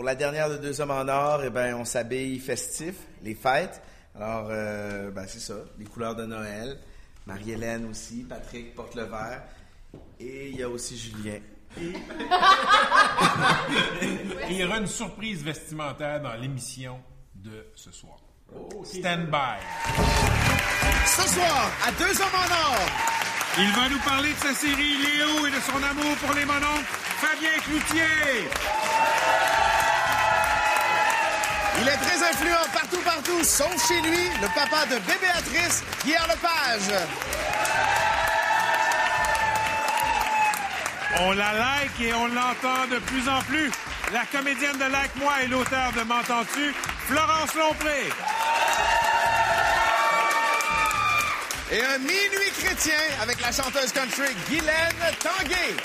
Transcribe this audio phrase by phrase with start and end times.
[0.00, 3.82] pour la dernière de Deux Hommes en Or, eh ben, on s'habille festif, les fêtes.
[4.16, 6.78] Alors, euh, ben, c'est ça, les couleurs de Noël.
[7.26, 9.42] Marie-Hélène aussi, Patrick porte le vert.
[10.18, 11.40] Et il y a aussi Julien.
[11.76, 11.92] Et
[14.48, 16.98] il y aura une surprise vestimentaire dans l'émission
[17.34, 18.16] de ce soir.
[18.84, 19.60] Stand by.
[21.04, 22.78] Ce soir, à Deux Hommes en Or,
[23.58, 26.88] Il va nous parler de sa série Léo et de son amour pour les mononcles,
[27.18, 28.48] Fabien Cloutier.
[31.80, 36.94] Il est très influent partout, partout, sauf chez lui, le papa de Bébéatrice, Pierre Lepage.
[41.22, 43.70] On la like et on l'entend de plus en plus.
[44.12, 46.74] La comédienne de Like Moi et l'auteur de M'entends-tu,
[47.06, 48.08] Florence Lompré.
[51.72, 55.76] Et un minuit chrétien avec la chanteuse country Guylaine Tanguay.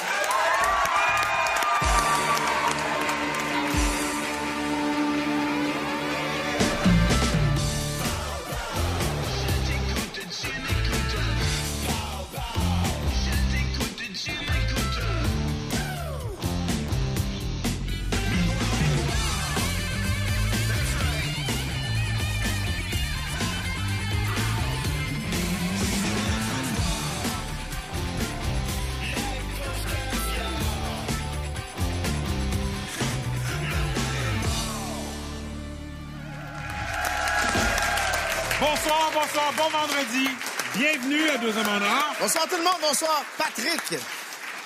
[38.68, 40.28] Bonsoir, bonsoir, bon vendredi.
[40.76, 42.16] Bienvenue à Deux Hommes en Or.
[42.20, 44.02] Bonsoir tout le monde, bonsoir Patrick.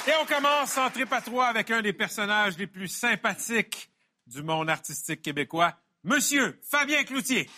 [0.07, 3.91] Et on commence en trip à trois avec un des personnages les plus sympathiques
[4.25, 5.73] du monde artistique québécois,
[6.05, 7.49] Monsieur Fabien Cloutier.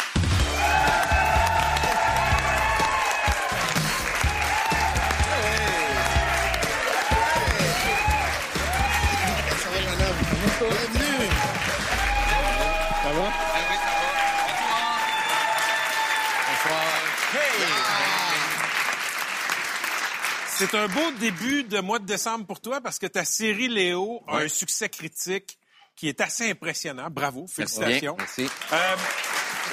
[20.63, 24.21] C'est un beau début de mois de décembre pour toi parce que ta série Léo
[24.27, 25.57] a un succès critique
[25.95, 27.07] qui est assez impressionnant.
[27.09, 28.15] Bravo, félicitations.
[28.15, 28.47] Merci.
[28.71, 28.95] Euh,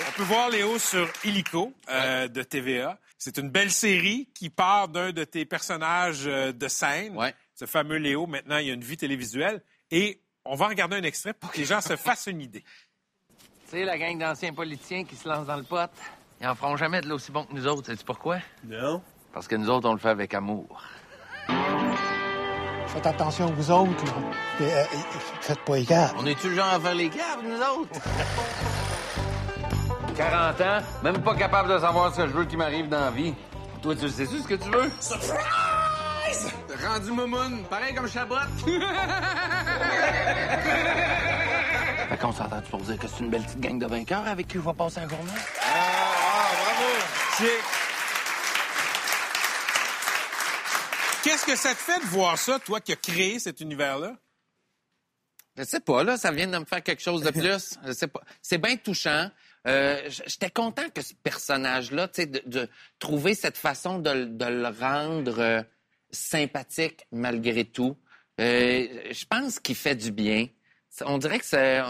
[0.08, 2.98] on peut voir Léo sur Illico euh, de TVA.
[3.18, 7.34] C'est une belle série qui part d'un de tes personnages euh, de scène, Ouais.
[7.54, 8.26] ce fameux Léo.
[8.26, 9.62] Maintenant, il y a une vie télévisuelle.
[9.90, 12.64] Et on va regarder un extrait pour que les gens se fassent une idée.
[13.66, 15.90] Tu sais, la gang d'anciens politiciens qui se lancent dans le pot,
[16.40, 17.88] ils en feront jamais de l'aussi bon que nous autres.
[17.88, 18.38] Sais-tu pourquoi?
[18.64, 19.02] Non?
[19.32, 20.82] Parce que nous autres, on le fait avec amour.
[22.86, 24.04] Faites attention, vous autres.
[24.06, 24.12] là.
[24.56, 24.84] Puis, euh,
[25.40, 26.10] faites pas égard.
[26.18, 28.00] On est-tu le genre à faire les gardes, nous autres?
[30.16, 33.10] 40 ans, même pas capable de savoir ce que je veux qui m'arrive dans la
[33.10, 33.34] vie.
[33.82, 34.90] Toi, tu sais-tu ce que tu veux?
[35.00, 36.52] Surprise!
[36.84, 38.34] Rendu moumoune, pareil comme Chabot.
[42.08, 44.54] fait qu'on s'entend pour dire que c'est une belle petite gang de vainqueurs avec qui
[44.54, 45.30] je vais passer un journée?
[47.36, 47.77] C'est- Qu'est-ce
[51.52, 54.16] que ça te fait de voir ça, toi qui as créé cet univers-là?
[55.56, 57.74] Je sais pas, là, ça vient de me faire quelque chose de plus.
[57.86, 58.20] Je sais pas.
[58.42, 59.30] C'est bien touchant.
[59.66, 64.26] Euh, J'étais content que ce personnage-là, tu sais, de, de trouver cette façon de, le-
[64.26, 65.62] de le rendre euh,
[66.10, 67.96] sympathique malgré tout.
[68.40, 70.46] Euh, je pense qu'il fait du bien.
[71.04, 71.80] On dirait que c'est,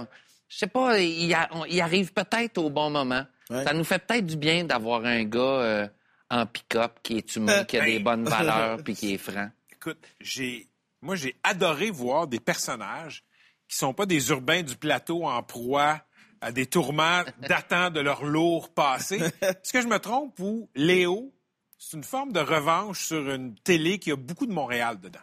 [0.48, 3.26] je sais pas, il, a- on- il arrive peut-être au bon moment.
[3.50, 3.64] Ouais.
[3.64, 5.90] Ça nous fait peut-être du bien d'avoir un gars
[6.30, 7.98] en pick-up qui est humain, qui a des Hey.
[8.02, 9.50] bonnes valeurs, puis qui est franc.
[9.72, 10.68] Écoute, j'ai,
[11.00, 13.24] moi, j'ai adoré voir des personnages
[13.68, 16.00] qui sont pas des urbains du plateau en proie
[16.40, 19.16] à des tourments datant de leur lourd passé.
[19.42, 21.34] Est-ce que je me trompe ou Léo,
[21.78, 25.18] c'est une forme de revanche sur une télé qui a beaucoup de Montréal dedans?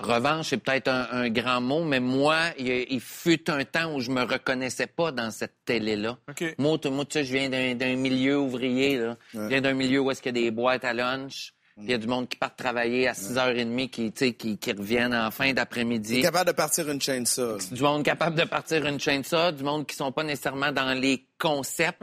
[0.00, 4.10] Revanche, c'est peut-être un, un grand mot, mais moi, il, fut un temps où je
[4.10, 6.16] me reconnaissais pas dans cette télé-là.
[6.58, 8.96] Moi, tu moi, tu sais, je viens d'un milieu ouvrier.
[8.98, 9.16] Là.
[9.34, 11.52] Je viens d'un milieu où est-ce qu'il y a des boîtes à lunch.
[11.76, 15.14] puis Il y a du monde qui part travailler à 6h30, qui, qui, qui reviennent
[15.14, 16.22] en fin d'après-midi.
[16.22, 17.56] capable de partir une chaîne ça.
[17.70, 20.72] Du monde capable de partir une chaîne de ça, du monde qui sont pas nécessairement
[20.72, 22.02] dans les concepts.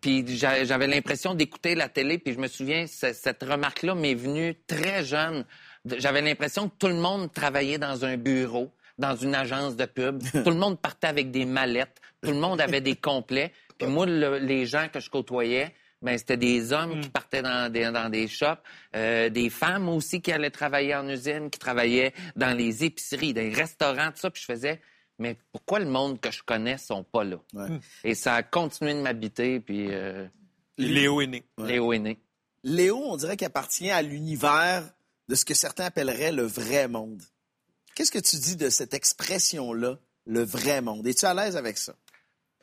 [0.00, 4.14] Puis j'a- j'avais l'impression d'écouter la télé, puis je me souviens, ce- cette remarque-là m'est
[4.14, 5.44] venue très jeune.
[5.98, 10.22] J'avais l'impression que tout le monde travaillait dans un bureau, dans une agence de pub.
[10.44, 12.00] tout le monde partait avec des mallettes.
[12.22, 13.52] Tout le monde avait des complets.
[13.78, 17.70] Puis moi, le- les gens que je côtoyais, ben, c'était des hommes qui partaient dans
[17.72, 18.60] des, dans des shops,
[18.94, 23.40] euh, des femmes aussi qui allaient travailler en usine, qui travaillaient dans les épiceries, dans
[23.40, 24.30] les restaurants, tout ça.
[24.30, 24.80] Puis je faisais,
[25.18, 27.36] mais pourquoi le monde que je connais sont pas là?
[27.54, 27.68] Ouais.
[28.04, 30.26] Et ça a continué de m'habiter, puis euh,
[30.76, 31.44] Léo est né.
[31.58, 32.18] Léo est né.
[32.62, 34.82] Léo, on dirait qu'il appartient à l'univers
[35.28, 37.22] de ce que certains appelleraient le vrai monde.
[37.94, 41.06] Qu'est-ce que tu dis de cette expression-là, le vrai monde?
[41.06, 41.94] Es-tu à l'aise avec ça?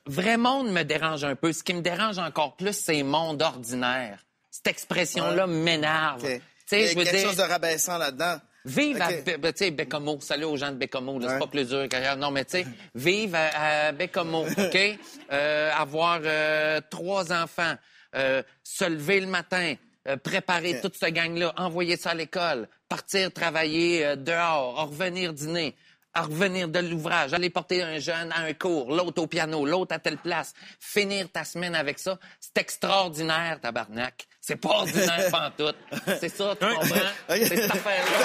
[0.08, 1.54] Vrai monde me dérange un peu.
[1.54, 4.26] Ce qui me dérange encore plus, c'est monde ordinaire.
[4.50, 6.24] Cette expression-là m'énerve.
[6.24, 6.42] OK.
[6.68, 8.38] Tu Il y a je quelque dire, chose de rabaissant là-dedans.
[8.66, 9.24] Vive à Ok.
[9.26, 10.20] Be- tu sais, Bécomo.
[10.20, 11.18] Salut aux gens de Bécomo.
[11.20, 11.28] Ouais.
[11.28, 12.18] C'est pas plus dur qu'ailleurs.
[12.18, 15.00] Non, mais tu sais, vive à, à Bécomo, OK?
[15.32, 17.76] Euh, avoir euh, trois enfants,
[18.16, 19.76] euh, se lever le matin,
[20.08, 25.34] euh, préparer toute cette gang-là, envoyer ça à l'école, partir travailler euh, dehors, en revenir
[25.34, 25.76] dîner,
[26.14, 29.96] à revenir de l'ouvrage, aller porter un jeune à un cours, l'autre au piano, l'autre
[29.96, 34.28] à telle place, finir ta semaine avec ça, c'est extraordinaire, tabarnak.
[34.42, 35.78] C'est pas ordinaire pantoute.
[36.20, 36.96] C'est ça, tu comprends?
[37.30, 38.18] C'est cette affaire-là.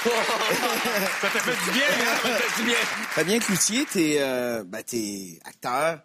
[1.20, 2.16] Ça t'a fait du bien, hein?
[2.24, 2.30] te...
[3.10, 6.00] Fabien Cloutier, t'es euh, ben, t'es acteur,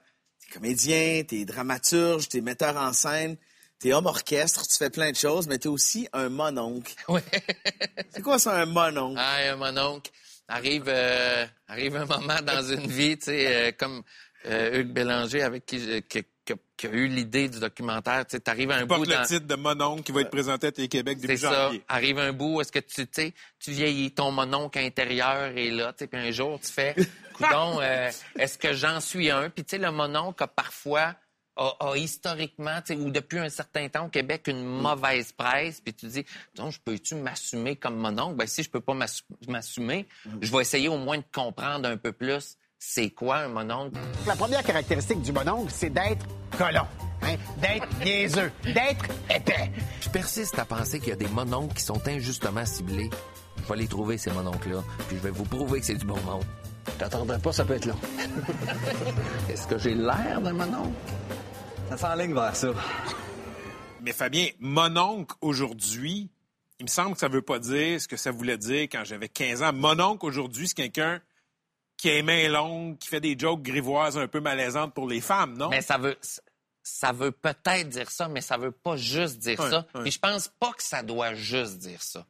[0.47, 3.35] t'es comédien, t'es dramaturge, t'es metteur en scène,
[3.79, 6.93] t'es homme orchestre, tu fais plein de choses, mais t'es aussi un mononcle.
[7.07, 7.23] Ouais.
[8.11, 9.19] C'est quoi ça, un mononcle?
[9.21, 10.11] Ah, mon oncle.
[10.47, 14.03] Arrive, euh, arrive un moment dans une vie, tu sais, euh, comme
[14.45, 18.25] euh, Hugues Bélanger, avec qui, je- qui, a eu l'idée du documentaire.
[18.27, 19.23] Tu sais, t'arrives à un bout Porte le dans...
[19.23, 21.63] titre de Mon oncle qui va être présenté à Télé-Québec C'est début ça.
[21.65, 21.81] janvier.
[21.87, 25.93] Arrive un bout, est-ce que tu, tu sais, tu vieillis, ton mononcle intérieur est là,
[25.93, 26.93] tu sais, puis un jour, tu fais,
[27.35, 29.49] coudon, euh, est-ce que j'en suis un?
[29.49, 31.13] Puis, tu sais, le mononcle a parfois,
[31.57, 35.79] a, a historiquement, tu sais, ou depuis un certain temps au Québec, une mauvaise presse,
[35.81, 38.35] puis tu dis, donc, je peux-tu m'assumer comme mononcle?
[38.35, 40.07] Ben, si je peux pas m'assu- m'assumer,
[40.41, 43.97] je vais essayer au moins de comprendre un peu plus c'est quoi un mononcle.
[44.27, 46.25] La première caractéristique du mononcle, c'est d'être
[46.57, 46.85] colon,
[47.23, 49.71] hein, d'être niaiseux, d'être épais.
[50.01, 53.09] Je persiste à penser qu'il y a des mononcles qui sont injustement ciblés.
[53.63, 56.19] Je vais les trouver, ces mononcles-là, puis je vais vous prouver que c'est du bon
[56.21, 56.43] monde.
[56.97, 57.97] T'attendrais pas, ça peut être long.
[59.49, 60.93] Est-ce que j'ai l'air d'un mononcle?
[61.89, 62.69] Ça s'enligne vers ça.
[64.01, 66.29] Mais Fabien, mon oncle aujourd'hui,
[66.79, 69.29] il me semble que ça veut pas dire ce que ça voulait dire quand j'avais
[69.29, 69.73] 15 ans.
[69.73, 71.21] Mon oncle aujourd'hui, c'est quelqu'un
[71.97, 75.21] qui a les mains longues, qui fait des jokes grivoises un peu malaisantes pour les
[75.21, 75.69] femmes, non?
[75.69, 76.17] Mais ça veut,
[76.83, 79.85] ça veut peut-être dire ça, mais ça veut pas juste dire ça.
[80.01, 82.25] Puis je pense pas que ça doit juste dire ça.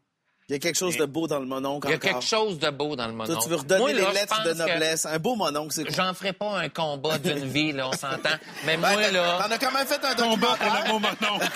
[0.48, 2.10] Il y a quelque chose de beau dans le mononcle Il y a encore.
[2.20, 3.34] quelque chose de beau dans le mononcle.
[3.34, 5.06] Toi, tu veux redonner Moi, là, les je lettres de pense que noblesse.
[5.08, 5.96] Un beau mononcle, c'est quoi?
[5.96, 8.30] J'en ferai pas un combat d'une vie, là, on s'entend.
[8.64, 9.40] Mais moi, Ben, là...
[9.42, 11.48] T'en as quand même fait un Combat pour le mot mon oncle.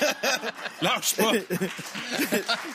[0.82, 1.24] Lâche pas.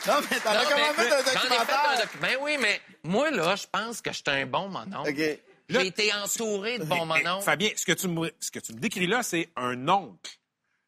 [0.07, 1.95] Non, mais t'en as quand même fait un fait documentaire.
[1.97, 5.09] docu- Ben oui, mais moi, là, je pense que je suis un bon mononcle.
[5.09, 5.39] OK.
[5.67, 7.43] J'ai été entouré de bons mononcles.
[7.43, 10.31] Fabien, ce que tu me, ce que tu me décris là, c'est un oncle.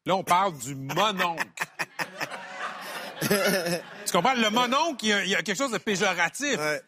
[0.06, 1.44] Là, on parle du mononcle.
[4.10, 4.34] tu comprends?
[4.34, 6.58] Le mononcle, il y, a, il y a quelque chose de péjoratif.
[6.58, 6.80] Ouais.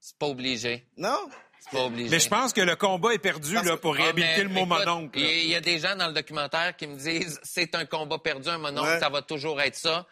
[0.00, 0.86] C'est pas obligé.
[0.96, 1.28] Non?
[1.60, 2.10] C'est pas obligé.
[2.10, 4.48] Mais je pense que le combat est perdu Parce là, pour Ah, réhabiliter mais le
[4.48, 5.18] mot écoute, mononcle.
[5.20, 8.48] Il y, a des gens dans le documentaire qui me disent c'est un combat perdu,
[8.48, 8.98] un mononcle, Ouais.
[9.00, 10.06] ça va toujours être ça.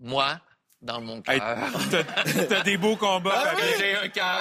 [0.00, 0.40] Moi,
[0.80, 1.34] dans mon cœur.
[2.26, 3.54] Hey, t'as- des beaux combats, Ah.
[3.78, 4.40] J'ai un cœur.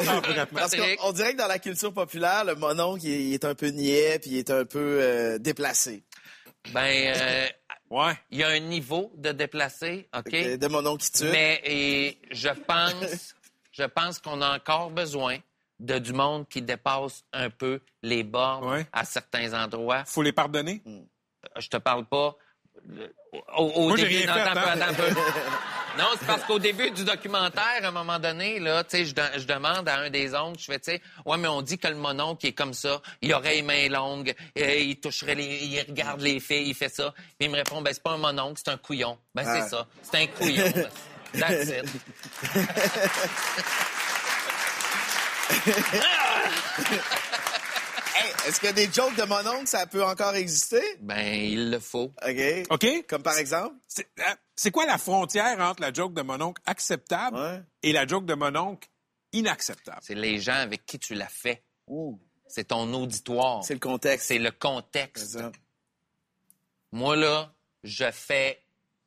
[0.55, 3.45] Parce qu'on on dirait que dans la culture populaire, le mononcle, il est, il est
[3.45, 6.03] un peu niais, puis il est un peu euh, déplacé.
[6.73, 7.47] ben, euh,
[7.91, 8.13] Ouais.
[8.31, 10.33] il y a un niveau de déplacé, OK?
[10.33, 11.29] Euh, De mononcle qui tue.
[11.31, 13.35] Mais et, je pense,
[13.71, 15.37] je pense qu'on a encore besoin
[15.79, 18.87] de du monde qui dépasse un peu les bornes Ouais.
[18.93, 20.05] à certains endroits.
[20.05, 20.81] Faut les pardonner?
[21.59, 22.35] Je te parle pas.
[23.57, 24.53] Au, au Moi, début, non, hein.
[25.97, 29.13] Non, c'est parce qu'au début du documentaire, à un moment donné, là, tu sais, je,
[29.39, 31.87] je demande à un des oncles, je fais, tu sais, ouais, mais on dit que
[31.87, 35.65] le mononcle qui est comme ça, il aurait les mains longues, euh, il toucherait les,
[35.65, 37.13] il regarde les filles, il fait ça.
[37.37, 39.17] Puis il me répond, ben c'est pas un mononcle, c'est un couillon.
[39.35, 39.61] Ben Ah.
[39.61, 40.71] c'est ça, c'est un couillon.
[41.33, 41.85] That's it.
[48.23, 50.81] Hey, Est-ce que des jokes de mononcle, ça peut encore exister?
[50.99, 52.13] Ben il le faut.
[52.27, 52.67] OK.
[52.69, 53.05] OK?
[53.07, 53.75] Comme par exemple?
[53.87, 57.61] C'est euh, quoi la frontière entre la joke de mononcle acceptable Ouais.
[57.83, 58.87] et la joke de mononcle
[59.33, 59.99] inacceptable?
[60.01, 61.63] C'est les gens avec qui tu l'as fait.
[61.87, 63.63] Ouh, C'est ton auditoire.
[63.63, 64.27] C'est le contexte.
[64.27, 65.25] C'est le C'est contexte.
[65.39, 65.51] ça.
[66.91, 68.61] Moi, là, je fais,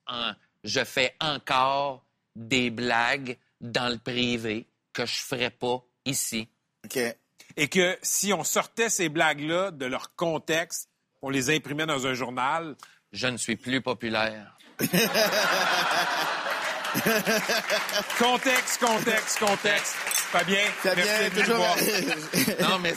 [0.07, 0.33] en-
[0.65, 2.05] je fais encore
[2.35, 6.49] des blagues dans le privé que je ferais pas ici.
[6.85, 6.99] OK.
[7.57, 10.89] Et que si on sortait ces blagues-là de leur contexte,
[11.23, 12.75] on les imprimait dans un journal,
[13.13, 14.57] Je ne suis plus populaire.
[18.19, 19.95] contexte, contexte, contexte.
[19.95, 21.77] Fabien, Fabien, merci d'être venu toujours...
[22.61, 22.69] nous.
[22.69, 22.95] Non, mais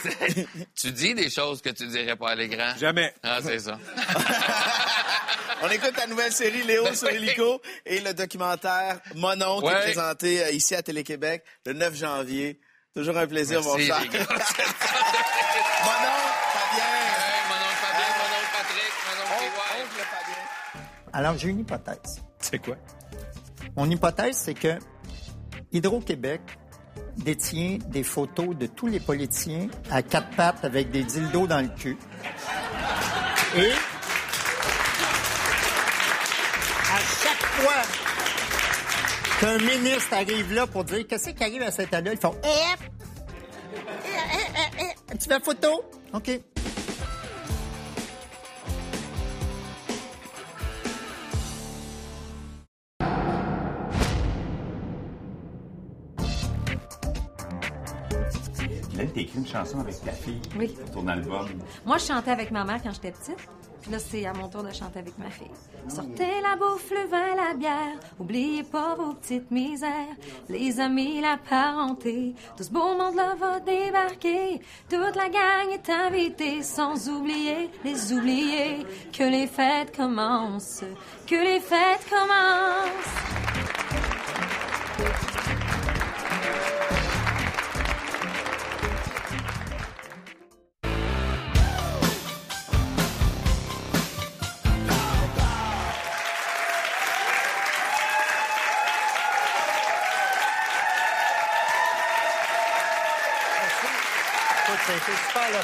[0.74, 2.74] tu dis des choses que tu dirais pas à l'écran.
[2.78, 3.14] Jamais.
[3.22, 3.78] Ah, c'est ça.
[5.62, 7.16] On écoute ta nouvelle série Léo Ben sur oui.
[7.16, 9.80] Hélico et le documentaire Monon qui est Ouais.
[9.82, 12.60] présenté euh, ici à Télé-Québec le 9 janvier.
[12.98, 13.86] Toujours un plaisir, mon cher.
[14.10, 14.18] gars.
[14.18, 14.26] Monon,
[16.52, 16.82] Fabien.
[16.82, 19.22] Hey, mon oncle Fabien, mon oncle Patrick, mon.
[19.84, 20.42] Oncle Fabien.
[21.12, 22.20] Alors, j'ai une hypothèse.
[22.40, 22.74] C'est quoi?
[23.76, 24.80] Mon hypothèse, c'est que
[25.70, 26.40] Hydro-Québec
[27.18, 31.68] détient des photos de tous les politiciens à quatre pattes avec des dildos dans le
[31.68, 31.96] cul.
[33.58, 33.70] Et?
[36.90, 37.82] À chaque fois
[39.40, 42.48] qu'un ministre arrive là pour dire qu'est-ce qui arrive à cet état-là, ils font eh,
[42.48, 42.87] eh,
[45.20, 45.84] Tu veux photo?
[46.14, 46.28] OK.
[58.98, 60.40] Là, t'as écrit une chanson avec ta fille.
[60.56, 60.76] Oui.
[60.92, 61.48] Ton album.
[61.84, 63.48] Moi, je chantais avec ma mère quand j'étais petite.
[63.90, 65.50] Là, c'est à mon tour de chanter avec ma fille.
[65.88, 67.96] Sortez la bouffe, le vin, la bière.
[68.18, 70.14] Oubliez pas vos petites misères.
[70.50, 72.34] Les amis, la parenté.
[72.56, 74.60] Tout ce beau monde-là va débarquer.
[74.90, 76.62] Toute la gang est invitée.
[76.62, 78.84] Sans oublier les oubliés.
[79.10, 80.84] Que les fêtes commencent.
[81.26, 83.57] Que les fêtes commencent.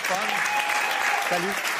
[0.05, 1.29] Fun.
[1.29, 1.75] Salut.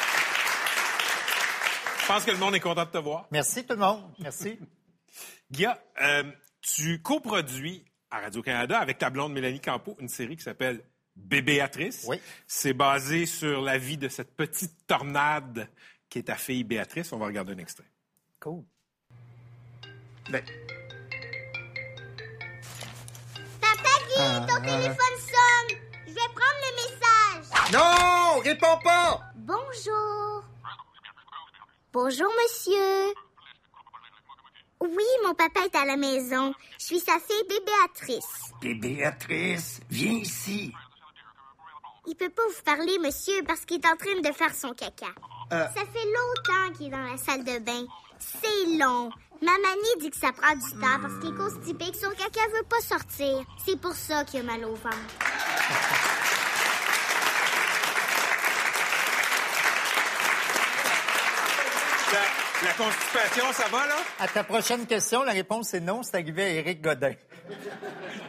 [2.01, 3.27] Je pense que le monde est content de te voir.
[3.31, 4.03] Merci tout le monde.
[4.19, 4.59] Merci.
[5.51, 6.25] Guilla, euh,
[6.61, 10.83] tu coproduis à Radio-Canada avec ta blonde Mélanie Campo une série qui s'appelle
[11.17, 12.05] Bébéatrice.
[12.09, 12.21] Oui.
[12.47, 15.69] C'est basé sur la vie de cette petite tornade
[16.09, 17.13] qui est ta fille Béatrice.
[17.13, 17.87] On va regarder un extrait.
[18.41, 18.65] Cool.
[20.31, 20.43] Ben,
[23.61, 25.79] Papa Guy, ton téléphone sonne.
[26.07, 27.14] Je vais prendre le message.
[27.73, 29.21] Non, réponds pas.
[29.37, 30.45] Bonjour.
[31.93, 33.15] Bonjour, monsieur.
[34.81, 36.53] Oui, mon papa est à la maison.
[36.79, 38.53] Je suis sa fille Bébéatrice.
[38.61, 40.73] Bébéatrice, viens ici.
[42.07, 45.07] Il peut pas vous parler, monsieur, parce qu'il est en train de faire son caca.
[45.53, 45.67] Euh.
[45.75, 47.87] Ça fait longtemps qu'il est dans la salle de bain.
[48.19, 49.11] C'est long.
[49.41, 52.47] Ma mamie dit que ça prend du temps parce qu'il est constipé, que son caca
[52.49, 53.43] veut pas sortir.
[53.65, 56.14] C'est pour ça qu'il a mal au ventre.
[62.65, 63.97] La, constipation, ça va, là?
[64.19, 66.03] À ta prochaine question, la réponse est non.
[66.03, 67.15] C'est arrivé à Éric Godin.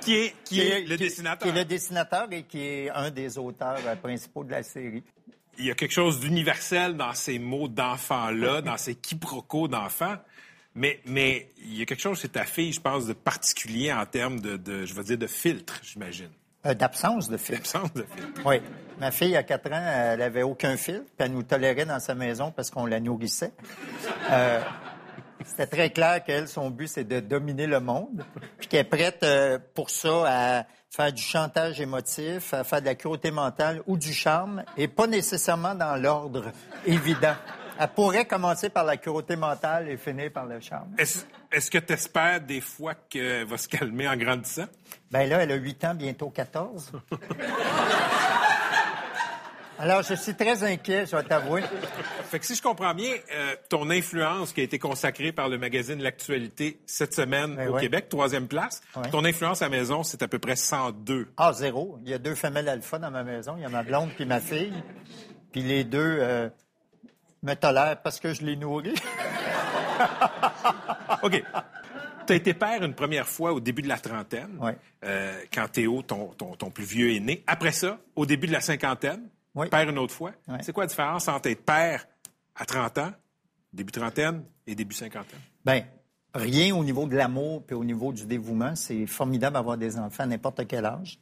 [0.01, 1.51] Qui est, qui est le dessinateur?
[1.51, 5.03] Qui est le dessinateur et qui est un des auteurs euh, principaux de la série.
[5.57, 10.17] Il y a quelque chose d'universel dans ces mots d'enfants-là, dans ces quiproquos d'enfants.
[10.75, 14.05] Mais, mais il y a quelque chose chez ta fille, je pense, de particulier en
[14.05, 16.31] termes de, de je veux dire, de filtre, j'imagine.
[16.65, 17.61] Euh, D'absence de filtre.
[17.61, 18.41] D'absence de filtre.
[18.45, 18.61] Oui.
[18.99, 22.15] Ma fille, à 4 ans, elle avait aucun filtre, puis elle nous tolérait dans sa
[22.15, 23.51] maison parce qu'on la nourrissait.
[24.31, 24.61] Euh,
[25.43, 28.23] C'était très clair qu'elle, son but, c'est de dominer le monde,
[28.57, 32.85] puis qu'elle est prête euh, pour ça à faire du chantage émotif, à faire de
[32.85, 36.51] la cruauté mentale ou du charme, et pas nécessairement dans l'ordre
[36.85, 37.35] évident.
[37.79, 40.95] Elle pourrait commencer par la cruauté mentale et finir par le charme.
[40.97, 44.65] Est-ce est que tu espères des fois qu'elle va se calmer en grandissant?
[45.11, 46.91] Ben là, elle a 8 ans, bientôt 14.
[49.77, 51.61] Alors, je suis très inquiet, je vais t'avouer.
[52.29, 55.57] Fait que si je comprends bien, euh, ton influence qui a été consacrée par le
[55.57, 57.81] magazine L'Actualité cette semaine Ben au ouais.
[57.81, 59.09] Québec, troisième place, Ouais.
[59.09, 61.27] ton influence à la maison, c'est à peu près 102.
[61.35, 61.99] Ah, zéro.
[62.05, 63.55] Il y a deux femelles alpha dans ma maison.
[63.57, 64.73] Il y a ma blonde puis ma fille.
[65.51, 66.47] Puis les deux euh,
[67.45, 68.95] me tolèrent parce que je les nourris.
[71.23, 71.43] OK.
[72.27, 74.59] Tu as été père une première fois au début de la trentaine,
[75.03, 77.43] euh, quand Théo, ton, ton, ton plus vieux, est né.
[77.45, 79.69] Après ça, au début de la cinquantaine, Oui.
[79.69, 80.31] père une autre fois.
[80.61, 82.05] C'est quoi la différence entre être père
[82.55, 83.11] à 30 ans,
[83.71, 85.39] début trentaine, et début cinquantaine?
[85.63, 85.83] Ben,
[86.33, 88.75] rien au niveau de l'amour puis au niveau du dévouement.
[88.75, 91.19] C'est formidable d'avoir des enfants à n'importe quel âge.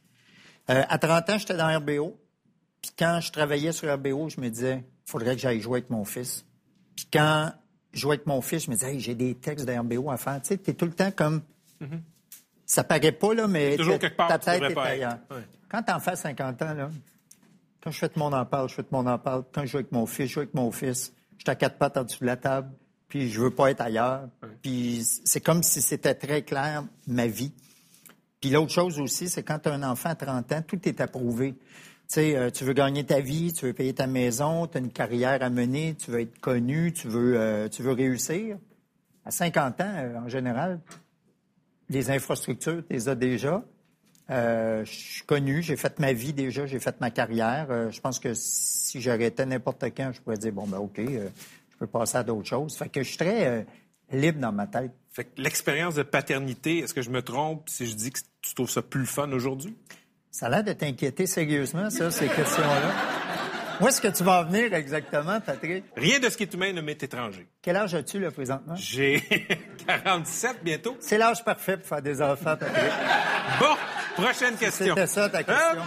[0.70, 2.18] Euh, à 30 ans, j'étais dans RBO.
[2.80, 6.04] Puis quand je travaillais sur RBO, je me disais, faudrait que j'aille jouer avec mon
[6.04, 6.44] fils.
[6.96, 7.52] Puis quand
[7.92, 10.16] je jouais avec mon fils, je me disais, hey, j'ai des textes de RBO à
[10.16, 10.40] faire.
[10.42, 11.42] Tu sais, t'es tout le temps comme...
[12.66, 15.18] Ça paraît pas, là, mais Toujours ta- quelque part, ta tu tête est ailleurs.
[15.68, 16.90] Quand t'en fais 50 ans, là,
[17.82, 19.44] quand je fais de mon en parle, je fais de mon en parle.
[19.52, 21.12] Quand je joue avec mon fils, je joue avec mon fils.
[21.36, 22.70] Je suis à quatre pattes en dessous de la table,
[23.08, 24.28] puis je veux pas être ailleurs.
[24.62, 27.52] Puis c'est comme si c'était très clair, ma vie.
[28.40, 31.00] Puis l'autre chose aussi, c'est quand tu as un enfant à 30 ans, tout est
[31.02, 31.54] approuvé.
[32.16, 35.42] Euh, tu veux gagner ta vie, tu veux payer ta maison, tu as une carrière
[35.42, 38.58] à mener, tu veux être connu, tu veux, euh, tu veux réussir.
[39.24, 40.80] À 50 ans, euh, en général,
[41.88, 43.62] les infrastructures, tu les as déjà.
[44.28, 47.90] Je suis connu, j'ai fait ma vie déjà, j'ai fait ma carrière.
[47.90, 51.86] Je pense que si j'arrêtais n'importe quand, je pourrais dire, bon, ben OK, je peux
[51.86, 52.74] passer à d'autres choses.
[52.74, 53.66] Fait que je suis très
[54.10, 54.92] libre dans ma tête.
[55.10, 58.54] Fait que l'expérience de paternité, est-ce que je me trompe si je dis que tu
[58.54, 59.76] trouves ça plus fun aujourd'hui?
[60.34, 62.92] Ça a l'air de t'inquiéter sérieusement, ça, ces questions-là.
[63.80, 65.84] Où est-ce que tu vas en venir exactement, Patrick?
[65.96, 67.46] Rien de ce qui est humain ne m'est étranger.
[67.62, 68.74] Quel âge as-tu, là, présentement?
[68.74, 69.22] J'ai
[69.86, 70.96] 47 bientôt.
[70.98, 72.92] C'est l'âge parfait pour faire des enfants, Patrick.
[73.60, 73.76] Bon,
[74.20, 74.96] prochaine question.
[74.96, 75.82] C'était ça, ta question.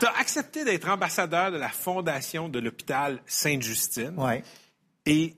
[0.00, 4.14] Tu as accepté d'être ambassadeur de la Fondation de l'hôpital Sainte-Justine.
[4.16, 4.36] Oui.
[5.04, 5.36] Et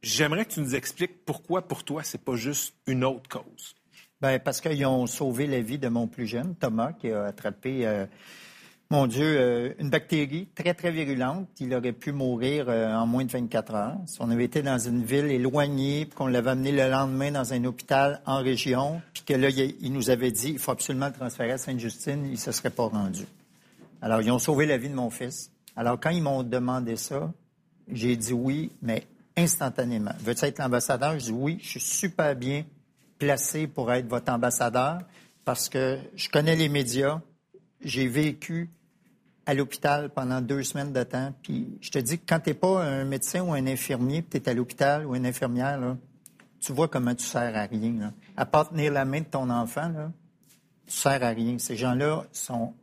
[0.00, 3.74] j'aimerais que tu nous expliques pourquoi, pour toi, c'est pas juste une autre cause.
[4.22, 7.84] Ben, parce qu'ils ont sauvé la vie de mon plus jeune, Thomas, qui a attrapé,
[7.84, 8.06] euh,
[8.88, 11.48] mon Dieu, euh, une bactérie très, très virulente.
[11.58, 13.96] Il aurait pu mourir euh, en moins de 24 heures.
[14.06, 17.52] Si on avait été dans une ville éloignée, puis qu'on l'avait amené le lendemain dans
[17.52, 21.06] un hôpital en région, puis que là, il, il nous avait dit il faut absolument
[21.06, 23.24] le transférer à Sainte-Justine, il ne se serait pas rendu.
[24.00, 25.50] Alors, ils ont sauvé la vie de mon fils.
[25.74, 27.32] Alors, quand ils m'ont demandé ça,
[27.90, 29.04] j'ai dit oui, mais
[29.36, 30.12] instantanément.
[30.20, 31.18] Veux-tu être l'ambassadeur?
[31.18, 32.62] Je dis oui, je suis super bien
[33.22, 34.98] placé pour être votre ambassadeur
[35.44, 37.20] parce que je connais les médias.
[37.80, 38.68] J'ai vécu
[39.46, 41.32] à l'hôpital pendant deux semaines de temps.
[41.40, 44.40] Puis je te dis que quand tu n'es pas un médecin ou un infirmier, puis
[44.40, 45.96] tu es à l'hôpital ou une infirmière,
[46.58, 48.12] tu vois comment tu sers à rien.
[48.36, 50.10] À part tenir la main de ton enfant, là,
[50.88, 51.58] tu sers à rien.
[51.60, 52.74] Ces gens-là sont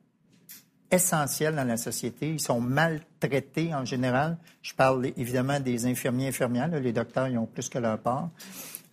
[0.89, 2.29] essentiels dans la société.
[2.29, 4.37] Ils sont maltraités en général.
[4.61, 6.69] Je parle évidemment des infirmiers et infirmières.
[6.69, 8.29] Les docteurs, ils ont plus que leur part.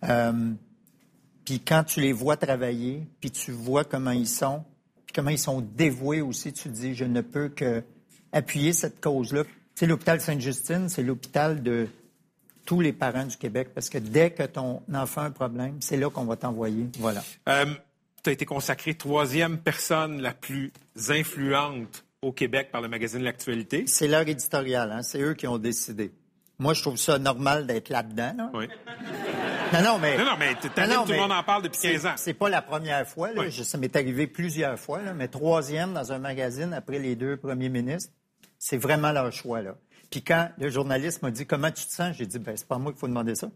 [0.03, 0.53] Euh,
[1.47, 4.65] puis quand tu les vois travailler, puis tu vois comment ils sont,
[5.05, 7.83] puis comment ils sont dévoués aussi, tu te dis, je ne peux que
[8.33, 9.43] appuyer cette cause-là.
[9.73, 11.87] C'est l'hôpital Sainte-Justine, c'est l'hôpital de
[12.65, 15.95] tous les parents du Québec, parce que dès que ton enfant a un problème, c'est
[15.95, 16.87] là qu'on va t'envoyer.
[16.99, 17.23] Voilà.
[17.47, 17.65] Euh,
[18.21, 20.73] tu as été consacré troisième personne la plus
[21.07, 23.85] influente au Québec par le magazine L'Actualité.
[23.87, 25.01] C'est leur éditorial, hein?
[25.01, 26.11] c'est eux qui ont décidé.
[26.59, 28.33] Moi, je trouve ça normal d'être là-dedans.
[28.35, 28.49] là.
[28.53, 28.67] Oui.
[29.73, 30.17] Non, non, mais.
[30.17, 30.69] Non, non, mais tout
[31.11, 32.13] le monde en parle depuis c'est- 15 ans.
[32.15, 33.31] C'est pas la première fois.
[33.31, 33.41] Là.
[33.41, 33.51] Oui.
[33.51, 37.37] Je- ça m'est arrivé plusieurs fois, là, mais troisième dans un magazine après les deux
[37.37, 38.11] premiers ministres,
[38.57, 39.61] c'est vraiment leur choix.
[39.61, 39.75] Là.
[40.09, 42.77] Puis quand le journaliste m'a dit comment tu te sens, j'ai dit ben c'est pas
[42.77, 43.49] moi qu'il faut demander ça.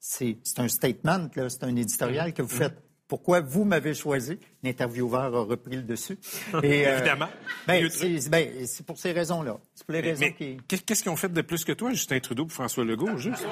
[0.00, 2.82] C'est un statement, là, c'est un éditorial que vous faites.
[3.08, 4.38] Pourquoi vous m'avez choisi?
[4.62, 6.18] L'intervieweur a repris le dessus.
[6.62, 7.28] Et, euh, Évidemment.
[7.66, 9.56] ben, c'est ben, c'est pour ces raisons-là.
[9.74, 10.58] C'est pour les Mais, raisons mais qui.
[10.68, 13.46] qu'est- qu'est-ce qu'ils ont fait de plus que toi, Justin Trudeau et François Legault, juste?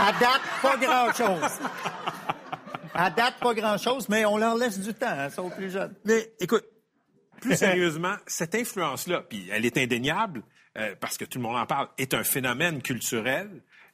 [0.00, 1.50] À date, pas grand-chose.
[2.94, 5.94] À date, pas grand-chose, mais on leur laisse du temps, hein, ils sont plus jeunes.
[6.04, 6.64] Mais écoute,
[7.40, 10.42] plus sérieusement, cette influence-là, puis elle est indéniable,
[10.78, 13.48] euh, parce que tout le monde en parle, est un phénomène culturel.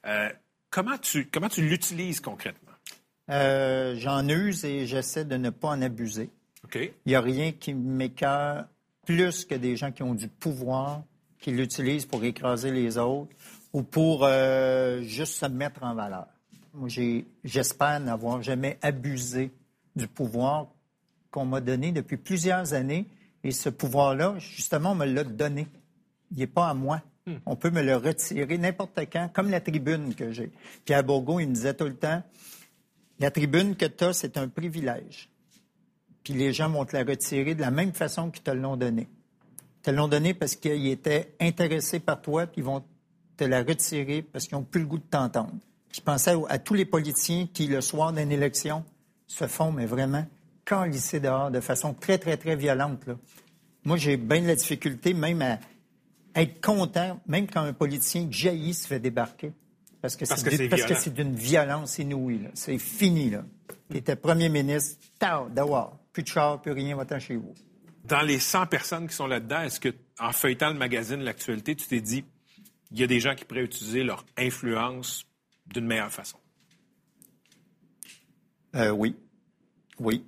[0.05, 0.29] Euh,
[0.69, 2.68] comment tu, comment tu l'utilises concrètement?
[3.29, 6.29] Euh, J'en use et j'essaie de ne pas en abuser.
[6.75, 8.65] Il n'y a rien qui m'écœure
[9.05, 11.03] plus que des gens qui ont du pouvoir,
[11.39, 13.31] qui l'utilisent pour écraser les autres
[13.73, 16.27] ou pour euh, juste se mettre en valeur.
[16.73, 16.89] Moi,
[17.43, 19.51] j'espère n'avoir jamais abusé
[19.95, 20.67] du pouvoir
[21.31, 23.05] qu'on m'a donné depuis plusieurs années.
[23.43, 25.67] Et ce pouvoir-là, justement, on me l'a donné.
[26.31, 27.01] Il n'est pas à moi.
[27.45, 30.51] On peut me le retirer n'importe quand, comme la tribune que j'ai.
[30.85, 32.23] Pierre Bourgault, il me disait tout le temps,
[33.19, 35.29] la tribune que tu as, c'est un privilège.
[36.23, 39.07] Puis les gens vont te la retirer de la même façon qu'ils te l'ont donnée.
[39.79, 42.83] Ils te l'ont donnée parce qu'ils étaient intéressés par toi, puis ils vont
[43.37, 45.53] te la retirer parce qu'ils n'ont plus le goût de t'entendre.
[45.91, 48.83] Je pensais à, tous les politiciens qui, le soir d'une élection,
[49.27, 50.25] se font, mais vraiment,
[50.65, 53.05] calisser dehors de façon très, très, très violente.
[53.83, 55.59] Moi, j'ai bien de la difficulté même à
[56.35, 59.51] être content, même quand un politicien jaillit se fait débarquer.
[60.01, 62.49] Parce que c'est d'une violence inouïe.
[62.53, 63.29] C'est fini.
[63.31, 63.43] là.
[63.91, 65.99] Tu étais premier ministre, tao, dehors.
[66.13, 67.53] Plus de char, plus rien, va-t'en chez vous.
[68.05, 71.85] Dans les 100 personnes qui sont là-dedans, est-ce que, en feuilletant le magazine L'Actualité, tu
[71.87, 72.23] t'es dit,
[72.91, 75.25] il y a des gens qui pourraient utiliser leur influence
[75.67, 76.37] d'une meilleure façon?
[78.75, 79.15] Euh, oui.
[79.99, 80.25] Oui.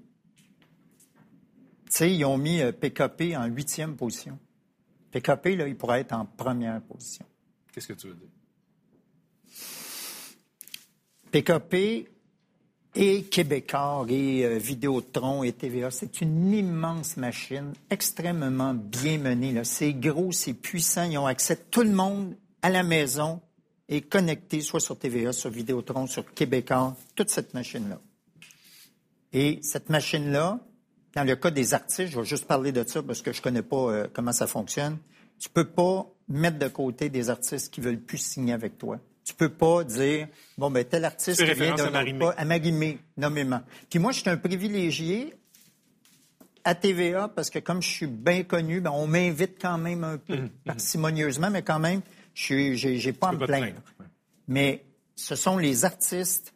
[1.86, 4.38] Tu sais, ils ont mis euh, PKP en huitième position.
[5.12, 7.26] PKP, là, il pourrait être en première position.
[7.74, 8.30] Qu'est-ce que tu veux dire?
[11.32, 12.08] PKP
[12.94, 19.64] et Québécois et euh, Vidéotron et TVA, c'est une immense machine extrêmement bien menée.
[19.64, 21.04] C'est gros, c'est puissant.
[21.04, 23.40] Ils ont accès tout le monde à la maison
[23.88, 28.00] et connecté soit sur TVA, sur Vidéotron, sur Québécois, toute cette machine-là.
[29.34, 30.60] Et cette machine-là,
[31.16, 33.62] dans le cas des artistes, je vais juste parler de ça parce que je connais
[33.62, 34.98] pas euh, comment ça fonctionne.
[35.40, 39.00] Tu peux pas mettre de côté des artistes qui veulent plus signer avec toi.
[39.24, 42.20] Tu peux pas dire bon ben tel artiste vient Marie-Mé.
[42.20, 43.62] pas- à Marie-Mé, nommément.
[43.90, 45.34] Puis moi, je suis un privilégié
[46.64, 50.18] à TVA parce que comme je suis bien connu, ben, on m'invite quand même un
[50.18, 52.02] peu parcimonieusement, mais quand même,
[52.34, 53.82] je j'ai pas à me plaindre.
[54.48, 54.84] Mais
[55.16, 56.54] ce sont les artistes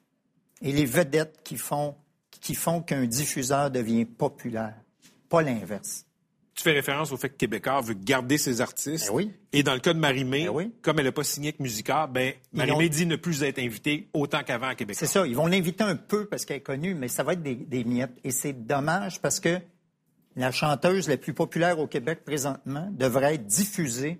[0.61, 1.95] et les vedettes qui font,
[2.41, 4.75] qui font qu'un diffuseur devient populaire,
[5.29, 6.05] pas l'inverse.
[6.55, 9.07] Tu fais référence au fait que Québécois veut garder ses artistes.
[9.09, 9.31] Ben oui.
[9.51, 10.71] Et dans le cas de Marie-Mé, Ben oui.
[10.81, 13.59] comme elle n'a pas signé avec Musicard, ben, Ils Marie-Mé ont- dit ne plus être
[13.59, 14.95] invitée autant qu'avant à Québec.
[14.97, 17.43] C'est ça, ils vont l'inviter un peu parce qu'elle est connue, mais ça va être
[17.43, 18.17] des, des miettes.
[18.23, 19.59] Et c'est dommage parce que
[20.37, 24.19] la chanteuse la plus populaire au Québec présentement devrait être diffusée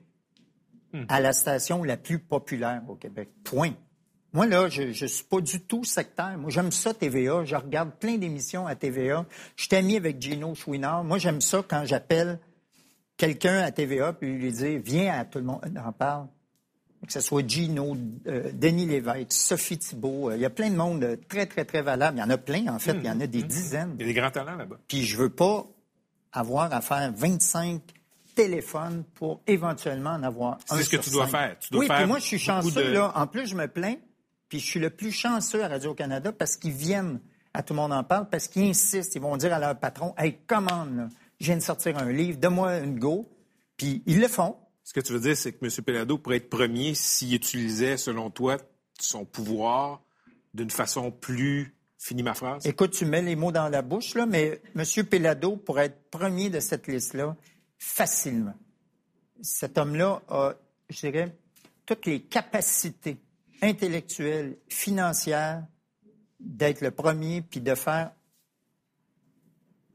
[1.10, 3.30] à la station la plus populaire au Québec.
[3.44, 3.74] Point.
[4.36, 6.38] Moi, là, je ne suis pas du tout sectaire.
[6.38, 7.44] Moi, j'aime ça, TVA.
[7.46, 9.26] Je regarde plein d'émissions à TVA.
[9.56, 11.04] Je suis ami avec Gino Chouinard.
[11.04, 12.38] Moi, j'aime ça quand j'appelle
[13.18, 16.28] quelqu'un à TVA puis lui dire Viens à tout le monde en parle.
[17.08, 17.96] Que ce soit Gino,
[18.28, 20.32] euh, Denis Lévesque, Sophie Thibault.
[20.32, 22.18] euh, Il y a plein de monde euh, très, très, très valable.
[22.18, 22.94] Il y en a plein, en fait.
[22.96, 23.96] Il y en a des dizaines.
[24.00, 24.78] Il y a des grands talents là-bas.
[24.88, 25.66] Puis je veux pas
[26.34, 27.80] avoir à faire 25
[28.34, 31.32] téléphones pour éventuellement en avoir C'est un ce que tu dois cinq.
[31.32, 31.60] faire.
[31.60, 33.12] Tu dois oui, faire puis moi, je suis chanceux, de- là.
[33.16, 33.96] En plus, je me plains,
[34.50, 37.20] puis je suis le plus chanceux à Radio-Canada parce qu'ils viennent
[37.54, 39.16] à Tout le monde en parle, parce qu'ils insistent.
[39.16, 41.10] Ils vont dire à leur patron, «Hey, commande, là.
[41.40, 43.30] Je viens de sortir un livre, donne-moi une go.»
[43.78, 44.58] Puis ils le font.
[44.84, 45.72] Ce que tu veux dire, c'est que M.
[45.84, 48.58] Pelado pourrait être premier s'il utilisait, selon toi,
[49.00, 50.02] son pouvoir
[50.54, 51.72] d'une façon plus...
[51.98, 52.68] Finis ma phrase.
[52.68, 55.06] Écoute, tu mets les mots dans la bouche, là, mais M.
[55.06, 57.36] Pelado pourrait être premier de cette liste-là
[57.80, 58.54] facilement.
[59.42, 60.54] Cet homme-là a,
[60.90, 61.36] je dirais,
[61.86, 63.18] toutes les capacités
[63.66, 65.64] intellectuelles, financières
[66.40, 68.12] d'être le premier puis de faire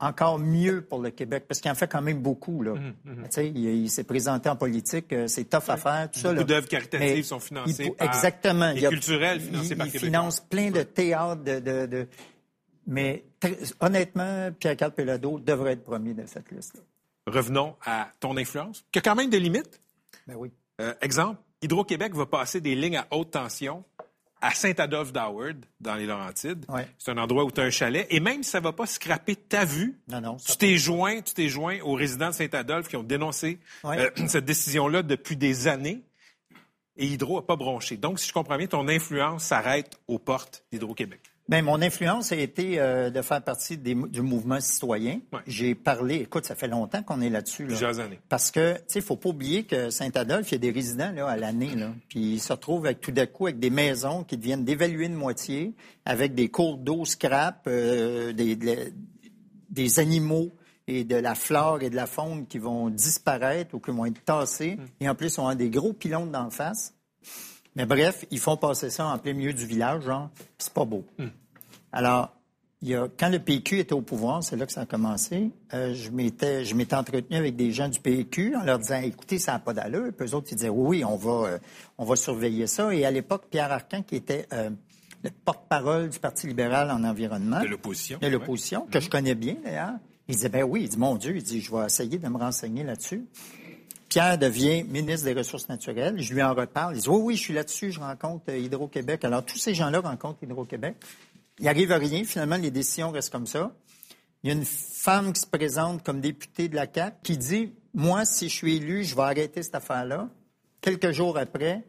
[0.02, 2.62] encore mieux pour le Québec, parce qu'il en fait quand même beaucoup.
[2.62, 2.72] Là.
[2.74, 6.20] Mhm, sais, Il, il s'est présenté en politique, euh, c'est tough à faire, tout.
[6.22, 8.70] Beaucoup d'œuvres caritatives Mais sont financées il- par- Exactement.
[8.70, 10.06] et culturelles financées il- par Il Québécois.
[10.08, 11.58] finance plein de théâtres, de...
[11.60, 12.08] de- de-
[12.86, 16.80] Mais très- honnêtement, Pierre-Carl Pelado devrait être premier de cette liste-là.
[17.26, 19.82] Revenons à ton influence, qui a quand même des limites.
[20.26, 20.50] Ben oui.
[20.80, 23.84] Euh, exemple, Hydro-Québec va passer des lignes à haute tension
[24.42, 26.64] à Saint-Adolphe d'Howard, dans les Laurentides.
[26.70, 26.88] Ouais.
[26.98, 28.06] C'est un endroit où tu as un chalet.
[28.08, 30.36] Et même si ça va pas scraper ta vue, Non, non.
[30.38, 33.98] tu t'es joint, tu t'es joint aux résidents de Saint-Adolphe qui ont dénoncé Ouais.
[33.98, 36.00] euh, cette décision-là depuis des années.
[36.96, 37.98] Et Hydro n'a pas bronché.
[37.98, 41.20] Donc, si je comprends bien, ton influence s'arrête aux portes d'Hydro-Québec.
[41.50, 45.20] Ben, mon influence a été euh, de faire partie des du mouvement citoyen.
[45.32, 45.40] Ouais.
[45.48, 47.62] J'ai parlé, écoute, ça fait longtemps qu'on est là-dessus.
[47.64, 47.68] là.
[47.70, 48.20] Plusieurs années.
[48.28, 51.10] Parce que, tu sais, il faut pas oublier que Saint-Adolphe, il y a des résidents
[51.10, 51.74] là, à l'année.
[51.74, 51.90] Là.
[52.08, 55.14] Puis ils se retrouvent avec, tout d'un coup avec des maisons qui deviennent d'évaluer de
[55.16, 58.92] moitié, avec des cours d'eau scrap, euh, des, de-
[59.70, 60.52] des animaux
[60.86, 64.24] et de la flore et de la faune qui vont disparaître ou qui vont être
[64.24, 64.76] tassés.
[65.00, 66.94] Et en plus, on a des gros pylônes d'en face.
[67.76, 71.04] Mais bref, ils font passer ça en plein milieu du village, genre, c'est pas beau.
[71.92, 72.34] Alors,
[72.82, 75.50] il y a, quand le PQ était au pouvoir, c'est là que ça a commencé,
[75.74, 79.38] euh, je m'étais je m'étais entretenu avec des gens du PQ en leur disant, écoutez,
[79.38, 80.12] ça n'a pas d'allure.
[80.16, 81.58] Puis eux autres, ils disaient, oui, oui, on va, euh,
[81.98, 82.94] on va surveiller ça.
[82.94, 84.70] Et à l'époque, Pierre Arcan, qui était euh,
[85.22, 88.18] le porte-parole du Parti libéral en environnement, De l'opposition.
[88.18, 89.96] de l'opposition, que je connais bien d'ailleurs,
[90.28, 92.38] il disait, ben oui, il dit, mon Dieu, il dit, je vais essayer de me
[92.38, 93.26] renseigner là-dessus.
[94.08, 96.20] Pierre devient ministre des Ressources naturelles.
[96.20, 96.96] Je lui en reparle.
[96.96, 99.24] Il dit, oui, oui, je suis là-dessus, je rencontre Hydro-Québec.
[99.24, 100.96] Alors, tous ces gens-là rencontrent Hydro-Québec.
[101.60, 102.24] Il n'arrive à rien.
[102.24, 103.72] Finalement, les décisions restent comme ça.
[104.42, 107.74] Il y a une femme qui se présente comme députée de la CAQ qui dit,
[107.92, 110.30] moi, si je suis élu, je vais arrêter cette affaire-là.
[110.80, 111.84] Quelques jours après,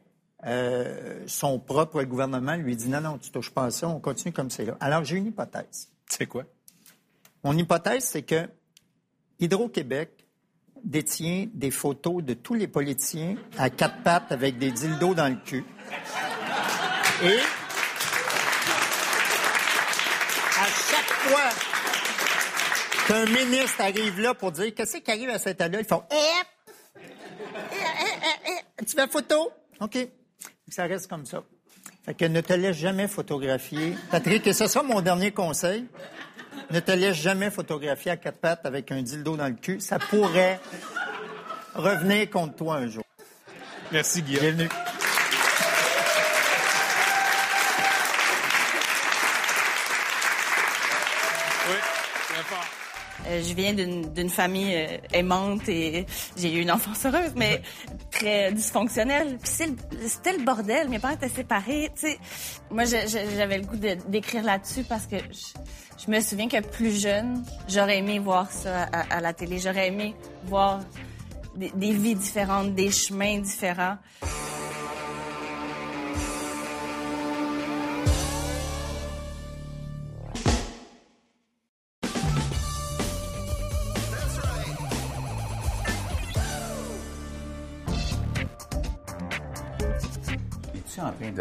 [0.45, 4.33] euh, son propre gouvernement lui dit, non, non, tu touches pas à ça, on continue
[4.33, 4.75] comme c'est là.
[4.81, 5.89] Alors, j'ai une hypothèse.
[6.05, 6.43] C'est quoi?
[7.45, 8.49] Mon hypothèse, c'est que
[9.39, 10.27] Hydro-Québec
[10.83, 15.37] détient des photos de tous les politiciens à quatre pattes avec des dildos dans le
[15.45, 15.63] cul.
[17.23, 17.37] Et
[21.21, 21.49] fois
[23.07, 26.15] qu'un ministre arrive là pour dire qu'est-ce qui arrive à cet là ils font Eh!
[26.97, 29.51] Eh, eh, eh, Tu fais photo?
[29.79, 29.97] OK.
[30.69, 31.43] Ça reste comme ça.
[32.05, 33.95] Fait que ne te laisse jamais photographier.
[34.09, 35.85] Patrick, et ce sera mon dernier conseil.
[36.71, 39.79] Ne te laisse jamais photographier à quatre pattes avec un dildo dans le cul.
[39.81, 40.59] Ça pourrait
[41.75, 43.03] revenir contre toi un jour.
[43.91, 44.41] Merci, Guillaume.
[44.41, 44.69] Bienvenue.
[51.69, 51.75] Oui,
[52.29, 52.65] très fort.
[53.31, 57.61] Euh, je viens d'une famille euh, aimante et j'ai eu une enfance heureuse, mais
[58.11, 59.37] très dysfonctionnelle.
[59.41, 59.73] Puis
[60.07, 60.89] c'était le bordel.
[60.89, 61.91] Mes parents étaient séparés.
[62.69, 67.43] Moi, j'avais le goût d'écrire là-dessus parce que je, je me souviens que plus jeune,
[67.67, 69.59] j'aurais aimé voir ça à, à la télé.
[69.59, 70.13] J'aurais aimé
[70.45, 70.81] voir
[71.55, 73.97] des, des vies différentes, des chemins différents.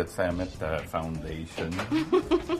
[0.02, 1.70] De te faire mettre ta foundation?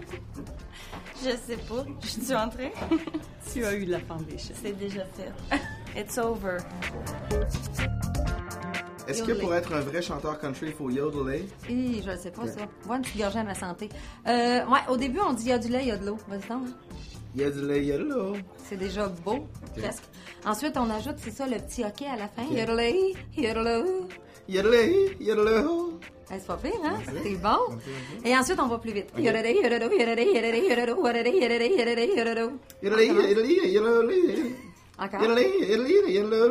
[1.22, 1.84] Je sais pas.
[2.02, 2.70] Je suis en train.
[3.52, 4.54] tu as eu la foundation.
[4.62, 5.30] C'est déjà fait.
[6.00, 6.58] It's over.
[9.06, 11.44] Est-ce que pour être un vrai chanteur country, il faut yodeler?
[11.68, 12.60] Hi, je ne sais pas ça.
[12.84, 13.88] Voir une petite gorgée à ma santé.
[14.26, 16.06] Euh, ouais, au début, on dit il y a du lait, il y a de
[16.06, 16.16] l'eau.
[16.28, 16.68] Vas-y, donc.
[16.68, 16.72] hein.
[17.36, 18.36] Yodeler, yodelot.
[18.64, 20.02] C'est déjà beau, presque.
[20.44, 22.42] Ensuite, on ajoute, c'est ça, le petit hockey à la fin.
[22.44, 22.52] Ok.
[22.52, 23.14] Yodelay,
[26.28, 26.98] C'est pas pire, hein?
[27.22, 27.78] C'est bon.
[28.24, 29.08] Et ensuite, on va plus vite.
[34.98, 35.20] Encore.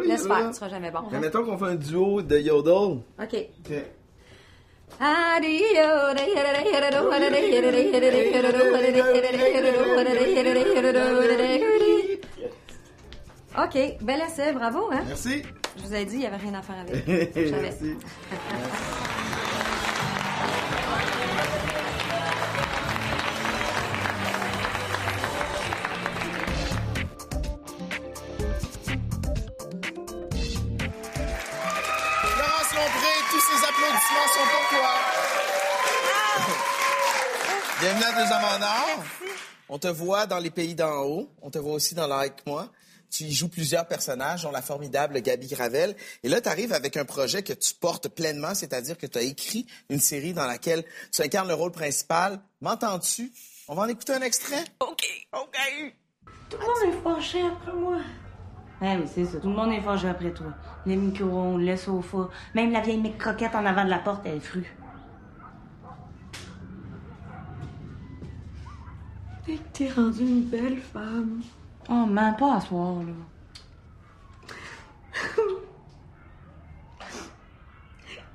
[0.06, 1.00] Laisse faire, tu seras jamais bon.
[1.12, 1.22] Mais hein?
[1.22, 3.00] mettons qu'on fait un duo de yodel.
[3.22, 3.36] OK.
[3.66, 3.74] OK.
[13.58, 15.04] OK, bel essai, bravo, hein?
[15.08, 15.44] Merci.
[15.78, 17.06] Je vous ai dit, il n'y avait rien à faire avec.
[17.36, 17.56] Je.
[17.56, 17.96] Merci.
[33.32, 34.90] Tous ces applaudissements sont pour toi.
[37.80, 39.04] Bienvenue à Deux Hommes en Or.
[39.70, 41.30] On te voit dans les pays d'en haut.
[41.44, 42.68] On te voit aussi dans Like Moi.
[43.10, 45.96] Tu y joues plusieurs personnages, dont la formidable Gabi Gravel.
[46.24, 49.24] Et là, tu arrives avec un projet que tu portes pleinement, c'est-à-dire que tu as
[49.24, 52.40] écrit une série dans laquelle tu incarnes le rôle principal.
[52.62, 53.32] M'entends-tu?
[53.68, 54.64] On va en écouter un extrait?
[54.80, 55.58] OK, OK.
[56.50, 57.98] Tout le monde est fâché après moi.
[58.82, 59.40] Ouais, mais c'est ça.
[59.40, 60.54] Tout le monde est fâché après toi.
[60.86, 64.38] Le micro-ondes, le sofa, même la vieille mec croquette en avant de la porte, elle
[64.38, 64.76] est frue.
[69.46, 71.42] T'es que t'es rendue une belle femme.
[71.92, 73.14] Oh, man, pas à soir, là.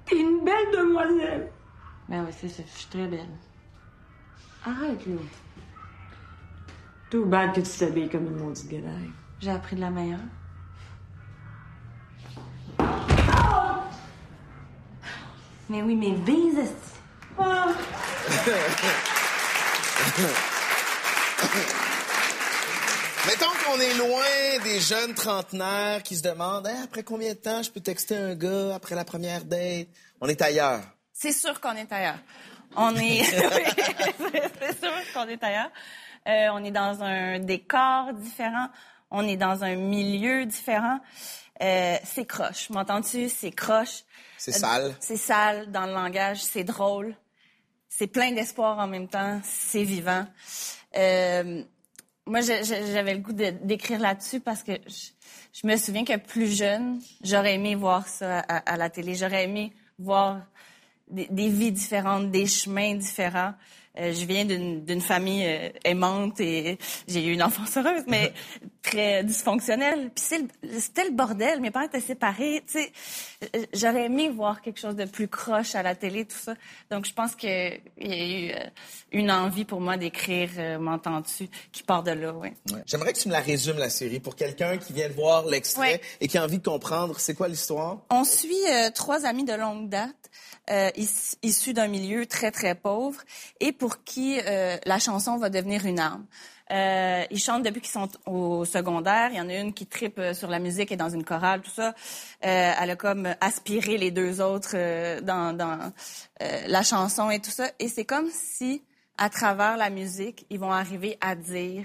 [0.06, 1.52] T'es une belle demoiselle.
[2.08, 2.64] Ben oui, c'est ça.
[2.66, 3.30] Je suis très belle.
[4.64, 5.14] Arrête, là.
[7.10, 9.12] Tout bad que tu t'habilles comme une maudite gueulaille.
[9.38, 10.18] J'ai appris de la meilleure.
[15.68, 16.90] Mais oui, mais bise, esti.
[23.26, 27.62] Mettons qu'on est loin des jeunes trentenaires qui se demandent Hein, après combien de temps
[27.62, 29.88] je peux texter un gars après la première date?
[30.20, 30.82] On est ailleurs.
[31.12, 32.18] C'est sûr qu'on est ailleurs.
[32.76, 33.22] On est.
[33.24, 35.70] c'est sûr qu'on est ailleurs.
[36.26, 38.68] Euh, on est dans un décor différent.
[39.10, 40.98] On est dans un milieu différent.
[41.62, 42.68] Euh, c'est croche.
[42.70, 43.28] M'entends-tu?
[43.28, 44.04] C'est croche.
[44.36, 44.94] C'est Euh, sale.
[45.00, 46.42] C'est sale dans le langage.
[46.42, 47.14] C'est drôle.
[47.88, 49.40] C'est plein d'espoir en même temps.
[49.44, 50.26] C'est vivant.
[50.96, 51.62] Euh,
[52.26, 55.10] moi, j'avais le goût d'écrire là-dessus parce que je,
[55.60, 59.14] je me souviens que plus jeune, j'aurais aimé voir ça à, à la télé.
[59.14, 60.40] J'aurais aimé voir
[61.08, 63.52] des, des vies différentes, des chemins différents.
[63.96, 68.32] Euh, je viens d'une famille euh, aimante et j'ai eu une enfance heureuse, mais
[68.82, 70.10] très dysfonctionnelle.
[70.12, 71.60] Puis c'est le- c'était le bordel.
[71.60, 72.64] Mes parents étaient séparés.
[72.66, 72.92] Tu sais,
[73.72, 76.54] j'aurais aimé voir quelque chose de plus croche à la télé, tout ça.
[76.90, 78.68] Donc je pense que il y a eu euh,
[79.12, 82.48] une envie pour moi d'écrire euh, M'entends-tu qui part de là, oui.
[82.72, 82.82] Ouais.
[82.86, 85.80] J'aimerais que tu me la résumes, la série, pour quelqu'un qui vient de voir l'extrait
[85.94, 86.00] Ouais.
[86.20, 87.98] et qui a envie de comprendre c'est quoi l'histoire?
[88.10, 90.14] On suit euh, trois amis de longue date,
[90.70, 93.20] euh, is- issus d'un milieu très, très pauvre,
[93.60, 96.26] et pour qui euh, la chanson va devenir une arme.
[96.70, 99.28] Euh, ils chantent depuis qu'ils sont au secondaire.
[99.32, 101.60] Il y en a une qui tripe euh, sur la musique et dans une chorale,
[101.60, 101.88] tout ça.
[102.44, 105.78] Euh, elle a comme aspiré les deux autres euh, dans, dans
[106.42, 107.70] euh, la chanson et tout ça.
[107.78, 108.82] Et c'est comme si,
[109.18, 111.84] à travers la musique, ils vont arriver à dire...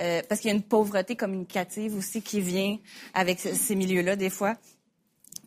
[0.00, 2.78] euh, parce qu'il y a une pauvreté communicative aussi qui vient
[3.12, 4.56] avec ce- ces milieux-là, des fois.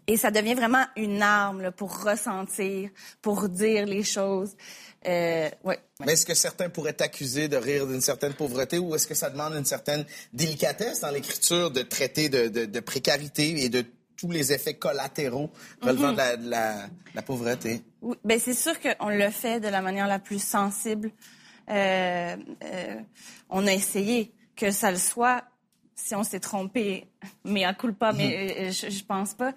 [0.08, 2.90] Et ça devient vraiment une arme là, pour ressentir,
[3.22, 4.56] pour dire les choses.
[5.06, 5.80] Euh, ouais.
[6.06, 9.30] Mais est-ce que certains pourraient t'accuser de rire d'une certaine pauvreté ou est-ce que ça
[9.30, 13.84] demande une certaine délicatesse dans l'écriture de traiter de, de- de précarité et de
[14.16, 17.82] tous les effets collatéraux relevant de, la, de la- de la pauvreté?
[18.02, 21.12] Oui, ben c'est sûr qu'on le fait de la manière la plus sensible.
[21.70, 22.96] Euh, euh,
[23.50, 25.44] on a essayé que ça le soit.
[26.00, 27.08] Si on s'est trompé,
[27.44, 29.52] mais à coup pas, mais euh, je, je pense pas.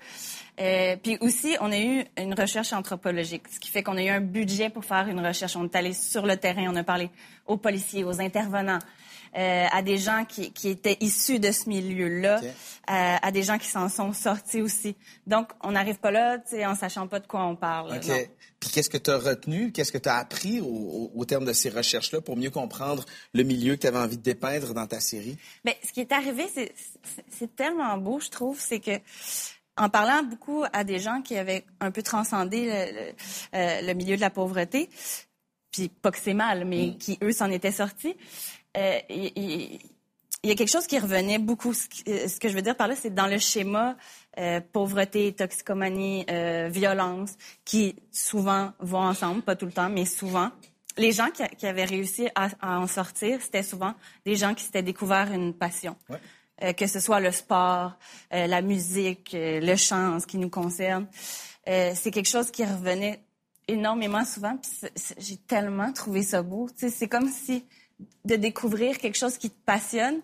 [0.59, 4.09] Euh, puis aussi, on a eu une recherche anthropologique, ce qui fait qu'on a eu
[4.09, 5.55] un budget pour faire une recherche.
[5.55, 7.11] On est allé sur le terrain, on a parlé
[7.46, 8.79] aux policiers, aux intervenants,
[9.36, 12.48] euh, à des gens qui, qui étaient issus de ce milieu-là, Ok.
[12.86, 14.96] à, à des gens qui s'en sont sortis aussi.
[15.26, 17.96] Donc, on n'arrive pas là, tu sais, en sachant pas de quoi on parle.
[17.96, 18.06] OK.
[18.08, 18.16] non.
[18.58, 21.46] Puis qu'est-ce que tu as retenu, qu'est-ce que tu as appris au, au- au terme
[21.46, 24.86] de ces recherches-là pour mieux comprendre le milieu que tu avais envie de dépeindre dans
[24.86, 25.38] ta série?
[25.64, 28.98] Ben, ce qui est arrivé, c'est- tellement beau, je trouve, c'est que
[29.78, 33.12] en parlant beaucoup à des gens qui avaient un peu transcendé le, le,
[33.54, 34.90] euh, le milieu de la pauvreté,
[35.70, 38.59] puis pas que c'est mal, mais qui, eux, s'en étaient sortis, euh,
[39.09, 39.78] il-
[40.42, 41.74] il y a quelque chose qui revenait beaucoup.
[41.74, 43.96] Ce euh, ce que je veux dire par là, c'est dans le schéma
[44.38, 47.33] euh, pauvreté, toxicomanie, euh, violence,
[47.64, 50.50] qui souvent vont ensemble, pas tout le temps, mais souvent.
[50.96, 54.64] Les gens qui, qui avaient réussi à, à en sortir, c'était souvent des gens qui
[54.64, 55.94] s'étaient découvert une passion.
[56.62, 57.92] Euh, que ce soit le sport,
[58.33, 61.06] euh, la musique, euh, le chant, ce qui nous concerne.
[61.68, 63.20] Euh, c'est quelque chose qui revenait
[63.68, 64.56] énormément souvent.
[65.18, 66.68] J'ai tellement trouvé ça beau.
[66.76, 67.64] C'est comme si
[68.24, 70.20] de découvrir quelque chose qui te passionne,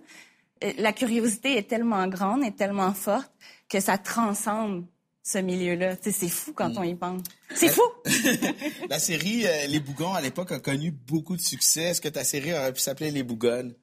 [0.79, 3.31] la curiosité est tellement grande et tellement forte
[3.69, 4.87] que ça transcende
[5.23, 5.97] ce milieu-là.
[6.01, 7.23] C'est fou quand on y pense.
[7.55, 7.83] C'est fou!
[8.89, 11.83] La série euh, Les Bougons, à l'époque, a connu beaucoup de succès.
[11.83, 13.75] Est-ce que ta série aurait pu s'appeler Les Bougonnes?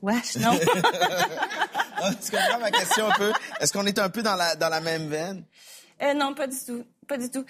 [0.00, 0.58] Wesh, non.
[2.02, 3.30] Ah, tu comprends ma question un peu?
[3.60, 5.44] Est-ce qu'on est un peu dans la, dans la même veine?
[6.00, 6.82] Euh, non, pas du tout.
[7.10, 7.44] Pas du tout.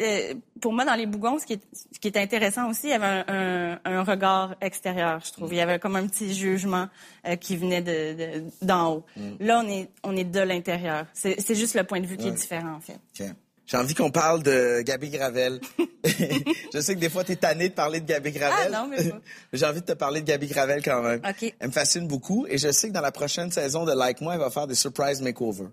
[0.00, 2.90] Euh, pour moi, dans les bougons, ce qui est, ce qui est intéressant aussi, il
[2.90, 5.50] y avait un, un- un regard extérieur, je trouve.
[5.52, 6.88] Il y avait comme un petit jugement
[7.26, 9.04] euh, qui venait de, de- d'en haut.
[9.40, 11.06] Là, on est, on est de l'intérieur.
[11.14, 12.98] C'est, juste le point de vue qui est différent, en fait.
[13.18, 13.26] OK.
[13.66, 15.60] J'ai envie qu'on parle de Gabi Gravel.
[16.04, 18.72] je sais que des fois, tu es tanné de parler de Gabi Gravel.
[18.74, 19.20] Ah, non, mais pas.
[19.52, 21.20] J'ai envie de te parler de Gabi Gravel quand même.
[21.26, 21.54] OK.
[21.58, 24.34] Elle me fascine beaucoup et je sais que dans la prochaine saison de Like Moi,
[24.34, 25.68] elle va faire des surprise makeovers.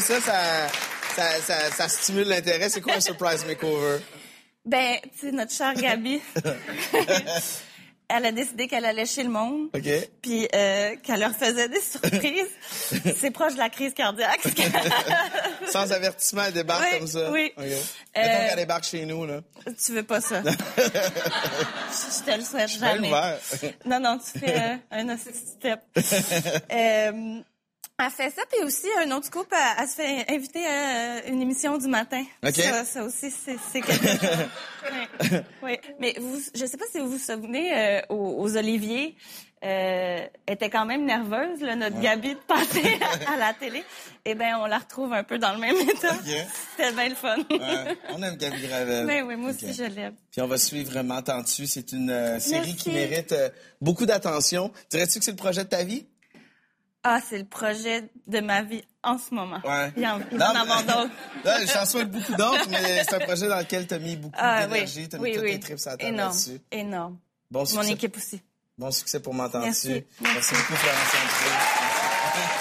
[0.01, 0.68] Ça,
[1.14, 2.68] ça, ça, ça stimule l'intérêt.
[2.68, 3.98] C'est quoi un surprise makeover?
[4.64, 6.20] Ben, tu sais, notre chère Gabi,
[8.09, 9.88] elle a décidé qu'elle allait chez le monde, OK.
[10.23, 12.49] puis euh, qu'elle leur faisait des surprises.
[13.18, 14.40] C'est proche de la crise cardiaque.
[15.71, 17.31] Sans avertissement, elle débarque Oui, comme ça.
[17.31, 17.53] oui.
[17.57, 17.64] OK.
[17.64, 17.73] Euh,
[18.16, 19.40] Mettons qu'elle débarque chez nous, là.
[19.85, 20.42] tu veux pas ça.
[20.42, 23.11] Je te le souhaite Bien jamais.
[23.85, 25.81] Non, non, tu fais euh, un step.
[26.73, 27.40] Euh,
[27.98, 31.42] elle fait ça, puis aussi, un autre couple, elle, elle se fait inviter à une
[31.42, 32.24] émission du matin.
[32.46, 32.54] OK.
[32.54, 34.18] Ça, ça aussi, c'est quelque chose.
[35.22, 35.38] oui.
[35.62, 35.78] oui.
[35.98, 39.16] Mais vous, je sais pas si vous vous souvenez, euh, aux, aux Oliviers,
[39.64, 42.02] euh, était quand même nerveuse, là, notre Ouais.
[42.02, 43.82] Gabi, de passer à, à la télé.
[44.24, 46.12] Eh bien, on la retrouve un peu dans le même état.
[46.12, 46.46] OK.
[46.76, 47.37] C'était bien le fun.
[47.50, 49.06] Ouais, on aime Gabi Gravel.
[49.06, 50.14] Mais oui, moi aussi, je l'aime.
[50.30, 51.66] Puis on va suivre vraiment T'en-tu.
[51.66, 52.76] C'est une euh, série Merci.
[52.76, 53.48] qui mérite euh,
[53.80, 54.70] beaucoup d'attention.
[54.90, 56.06] Dirais-tu que c'est le projet de ta vie?
[57.11, 59.61] Ah, c'est le projet de ma vie en ce moment.
[59.64, 59.90] Ouais.
[59.97, 61.11] Il y en, il en Non, d'autres.
[61.44, 64.35] Là, j'en souhaite beaucoup d'autres, mais c'est un projet dans lequel tu as mis beaucoup
[64.38, 65.09] Ah, oui, d'énergie.
[65.09, 65.53] Tu as mis oui, toutes oui.
[65.53, 66.61] tes tripes table Énorme, là-dessus.
[66.71, 67.18] énorme.
[67.51, 67.92] Bon Mon succès.
[67.92, 68.42] équipe aussi.
[68.77, 69.88] Bon succès pour m'entendre Merci.
[69.88, 70.07] dessus.
[70.21, 70.55] Merci.
[70.55, 72.59] beaucoup, Florence André.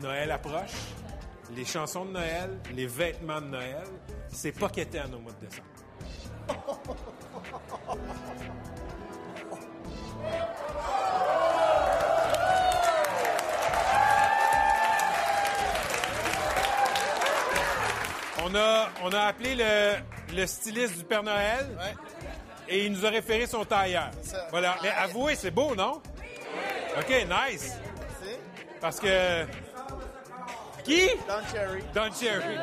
[0.00, 0.72] Noël approche.
[1.54, 3.84] Les chansons de Noël, les vêtements de Noël,
[4.32, 5.66] c'est pas qu'éterne au mois de décembre.
[18.44, 19.94] On a, on a appelé le,
[20.34, 21.66] le styliste du Père Noël
[22.68, 24.10] et il nous a référé son tailleur.
[24.50, 24.76] Voilà.
[24.82, 26.02] Mais avouez, c'est beau, non?
[26.98, 27.78] OK, nice.
[28.80, 29.46] Parce que.
[30.84, 31.08] Qui?
[31.28, 31.82] Don Cherry.
[31.94, 32.56] Don Cherry.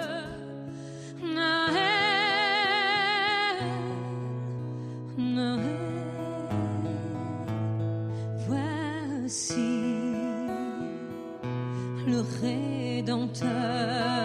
[13.19, 14.18] longtemps.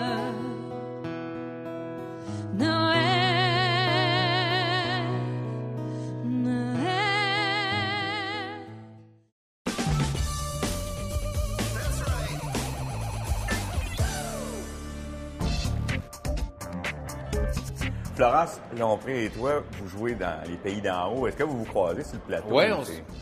[18.78, 21.26] Lompré et toi, vous jouez dans les pays d'en haut.
[21.26, 22.48] Est-ce que vous vous croisez sur le plateau?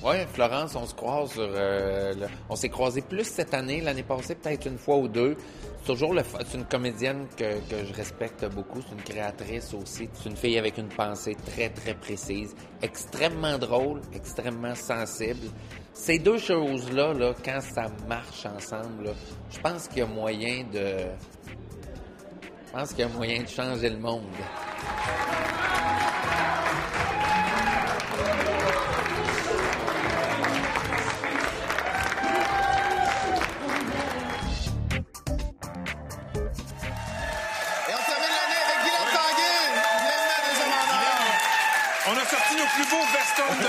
[0.04, 1.42] Oui, Florence, on se croise sur.
[1.48, 2.14] euh,
[2.48, 5.36] on s'est croisés plus cette année, l'année passée peut-être une fois ou deux.
[5.80, 6.22] C'est toujours le.
[6.46, 8.80] C'est une comédienne que, que je respecte beaucoup.
[8.82, 10.08] C'est une créatrice aussi.
[10.12, 15.48] C'est une fille avec une pensée très très précise, extrêmement drôle, extrêmement sensible.
[15.94, 19.10] Ces deux choses-là, là, quand ça marche ensemble,
[19.50, 20.96] je pense qu'il y a moyen de.
[22.72, 24.22] Je pense qu'il y a moyen de changer le monde.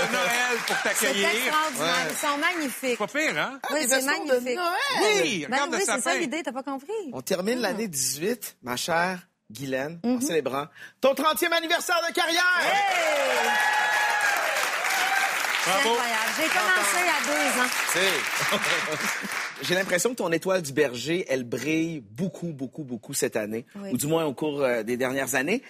[0.06, 1.28] De Noël pour C'est t'accueillir.
[1.28, 2.06] extraordinaire.
[2.10, 2.98] Ils sont magnifiques.
[2.98, 3.60] Pas pire, hein?
[3.72, 4.56] Oui, c'est magnifique.
[4.56, 5.22] Noël.
[5.22, 6.92] Oui, Ben regarde oui, c'est ça l'idée, t'as pas compris.
[7.12, 9.18] On termine l'année 18, ma chère
[9.50, 10.66] Guylaine, en célébrant
[11.00, 12.42] ton 30e anniversaire de carrière.
[15.64, 16.30] C'est incroyable.
[16.36, 17.70] J'ai commencé il y a deux ans.
[17.92, 23.64] C'est- J'ai l'impression que ton étoile du berger, elle brille beaucoup, beaucoup, beaucoup cette année,
[23.76, 23.90] Oui.
[23.92, 25.62] ou du moins au cours euh, des dernières années.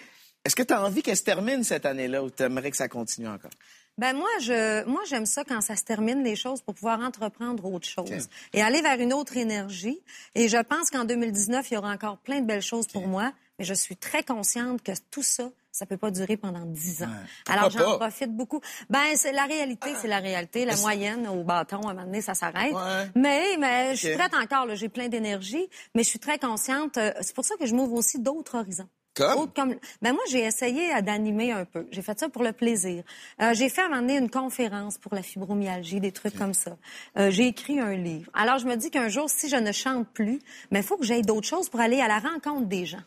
[0.43, 2.87] Est-ce que tu as envie qu'elle se termine cette année-là ou tu aimerais que ça
[2.89, 3.51] continue encore?
[3.97, 7.63] Ben moi, je, moi j'aime ça quand ça se termine les choses pour pouvoir entreprendre
[7.65, 9.99] autre chose et aller vers une autre énergie.
[10.35, 13.31] Et je pense qu'en 2019, il y aura encore plein de belles choses pour moi,
[13.57, 17.09] mais je suis très consciente que tout ça, ça peut pas durer pendant dix ans.
[17.47, 18.59] Alors j'en profite beaucoup.
[18.89, 20.65] Ben c'est la réalité, c'est la réalité.
[20.65, 22.73] La moyenne au bâton, à un moment donné, ça s'arrête.
[23.15, 24.73] Mais mais je suis prête encore.
[24.75, 26.97] J'ai plein d'énergie, mais je suis très consciente.
[26.97, 28.89] euh, C'est pour ça que je m'ouvre aussi d'autres horizons.
[29.15, 29.39] Comme?
[29.39, 31.87] Autres comme- Ben moi, j'ai essayé d'animer un peu.
[31.91, 33.03] J'ai fait ça pour le plaisir.
[33.41, 36.53] Euh, j'ai fait à un moment donné une conférence pour la fibromyalgie, des trucs comme
[36.53, 36.77] ça.
[37.17, 38.29] Euh, j'ai écrit un livre.
[38.33, 40.39] Alors, je me dis qu'un jour, si je ne chante plus,
[40.69, 43.01] mais il faut que j'aille d'autres choses pour aller à la rencontre des gens.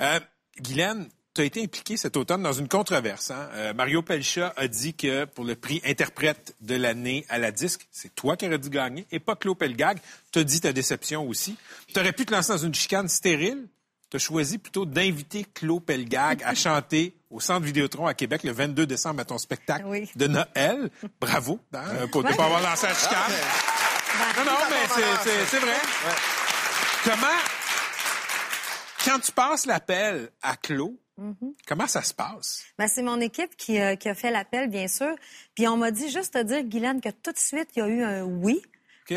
[0.00, 0.20] Euh,
[0.60, 3.30] Guylaine, tu as été impliqué cet automne dans une controverse.
[3.30, 3.50] hein?
[3.52, 7.86] Euh, Mario Pelcha a dit que pour le prix interprète de l'année à la disque,
[7.92, 9.98] c'est toi qui aurais dû gagner et pas Claude Pelgag.
[10.32, 11.56] Tu as dit ta déception aussi.
[11.92, 13.68] Tu aurais pu te lancer dans une chicane stérile.
[14.10, 18.52] Tu as choisi plutôt d'inviter Claude Pelgag à chanter au Centre Vidéotron à Québec le
[18.52, 19.84] 22 décembre à ton spectacle
[20.14, 20.90] de Noël.
[21.20, 22.36] Bravo hein, pour ne Ouais.
[22.36, 23.32] pas avoir lancé la chicane.
[24.38, 25.74] Non, non, mais c'est- vrai.
[27.04, 27.26] Comment,
[29.04, 31.54] quand tu passes l'appel à Claude, Mhm.
[31.66, 32.62] comment ça se passe?
[32.78, 35.14] Ben, c'est mon équipe qui, euh, qui a fait l'appel, bien sûr.
[35.54, 37.88] Puis on m'a dit juste te dire, Guylaine, que tout de suite, il y a
[37.88, 38.60] eu un oui.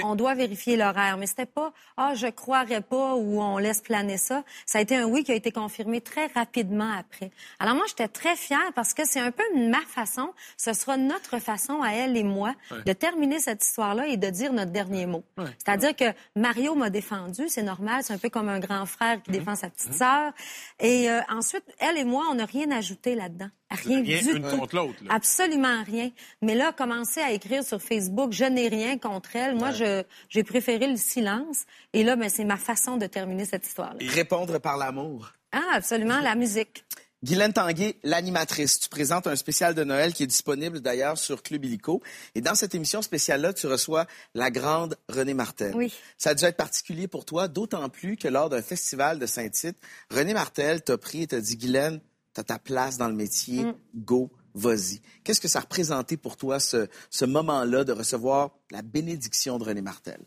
[0.03, 1.17] On doit vérifier l'horaire.
[1.17, 4.43] Mais c'était pas, ah, je croirais pas ou on laisse planer ça.
[4.65, 7.31] Ça a été un oui qui a été confirmé très rapidement après.
[7.59, 11.39] Alors moi, j'étais très fière parce que c'est un peu ma façon, ce sera notre
[11.39, 12.83] façon à elle et moi Ouais.
[12.85, 15.23] de terminer cette histoire-là et de dire notre dernier mot.
[15.37, 15.45] Ouais.
[15.57, 19.31] C'est-à-dire que Mario m'a défendu, c'est normal, c'est un peu comme un grand frère qui
[19.31, 20.31] défend sa petite sœur.
[20.79, 23.49] Et euh, ensuite, elle et moi, on n'a rien ajouté là-dedans.
[23.71, 24.57] Rien, Rien du une tout.
[24.57, 25.13] contre l'autre, là.
[25.13, 26.11] Absolument rien.
[26.41, 29.55] Mais là, commencer à écrire sur Facebook, je n'ai rien contre elle.
[29.55, 31.65] Moi, je j'ai préféré le silence.
[31.93, 33.99] Et là, ben, c'est ma façon de terminer cette histoire-là.
[34.13, 35.33] Répondre par l'amour.
[35.51, 36.83] Ah, absolument, la musique.
[37.21, 38.79] Guylaine Tanguay, l'animatrice.
[38.79, 42.01] Tu présentes un spécial de Noël qui est disponible d'ailleurs sur Club Illico.
[42.33, 44.05] Et dans cette émission spéciale-là, tu reçois
[44.35, 45.75] la grande Renée Martel.
[45.75, 45.93] Oui.
[46.17, 49.75] Ça a dû être particulier pour toi, d'autant plus que lors d'un festival de Saint-Tite,
[50.09, 51.99] Renée Martel t'a pris et t'a dit, Guylaine,
[52.33, 53.73] t'as ta place dans le métier, Mm.
[53.95, 55.01] go, vas-y.
[55.23, 59.81] Qu'est-ce que ça représentait pour toi, ce, ce moment-là de recevoir la bénédiction de Renée
[59.81, 60.19] Martel?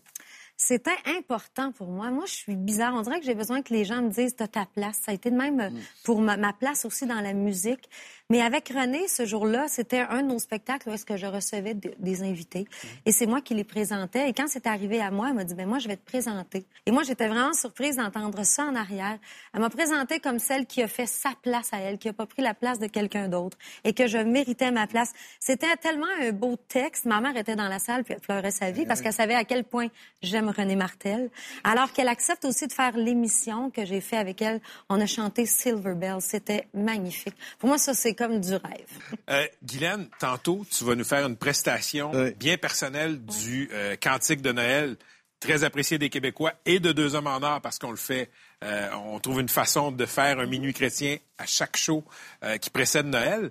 [0.57, 2.11] C'était important pour moi.
[2.12, 2.94] Moi, je suis bizarre.
[2.94, 5.00] On dirait que j'ai besoin que les gens me disent t'as ta place.
[5.05, 5.70] Ça a été de même euh,
[6.05, 7.88] pour ma, ma place aussi dans la musique.
[8.33, 11.74] Mais avec René, ce jour-là, c'était un de nos spectacles où est-ce que je recevais
[11.74, 12.66] de- des invités.
[13.05, 14.26] Et c'est moi qui les présentais.
[14.26, 16.64] Et quand c'est arrivé à moi, elle m'a dit, ben moi, je vais te présenter.
[16.87, 19.18] Et moi, j'étais vraiment surprise d'entendre ça en arrière.
[19.53, 22.24] Elle m'a présentée comme celle qui a fait sa place à elle, qui a pas
[22.24, 25.12] pris la place de quelqu'un d'autre et que je méritais ma place.
[25.39, 27.05] C'était tellement un beau texte.
[27.05, 29.45] Ma mère était dans la salle puis elle pleurait sa vie parce qu'elle savait à
[29.45, 29.89] quel point
[30.22, 31.28] j'aime René Martel.
[31.64, 34.62] Alors qu'elle accepte aussi de faire l'émission que j'ai fait avec elle.
[34.89, 36.16] On a chanté Silver Bell.
[36.20, 37.35] C'était magnifique.
[37.59, 38.87] Pour moi, ça, c'est comme du rêve.
[39.31, 44.53] Euh, Guylaine, tantôt, tu vas nous faire une prestation bien personnelle du euh, Cantique de
[44.53, 44.97] Noël,
[45.41, 48.31] très apprécié des Québécois et de Deux Hommes en Or, parce qu'on le fait,
[48.62, 52.05] euh, on trouve une façon de faire un minuit chrétien à chaque show
[52.45, 53.51] euh, qui précède Noël.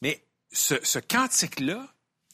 [0.00, 1.86] Mais ce, ce cantique-là,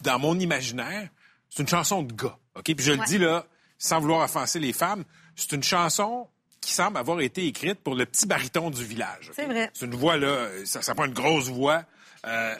[0.03, 1.09] dans mon imaginaire,
[1.51, 2.39] c'est une chanson de gars.
[2.55, 2.65] OK?
[2.65, 3.45] Puis je le dis là,
[3.79, 5.05] sans vouloir offenser les femmes,
[5.35, 6.29] c'est une chanson
[6.63, 9.31] qui semble avoir été écrite pour le petit baryton du village.
[9.35, 9.71] C'est vrai.
[9.75, 11.83] C'est une voix, là, ça, ça prend une grosse voix.
[12.25, 12.55] Euh,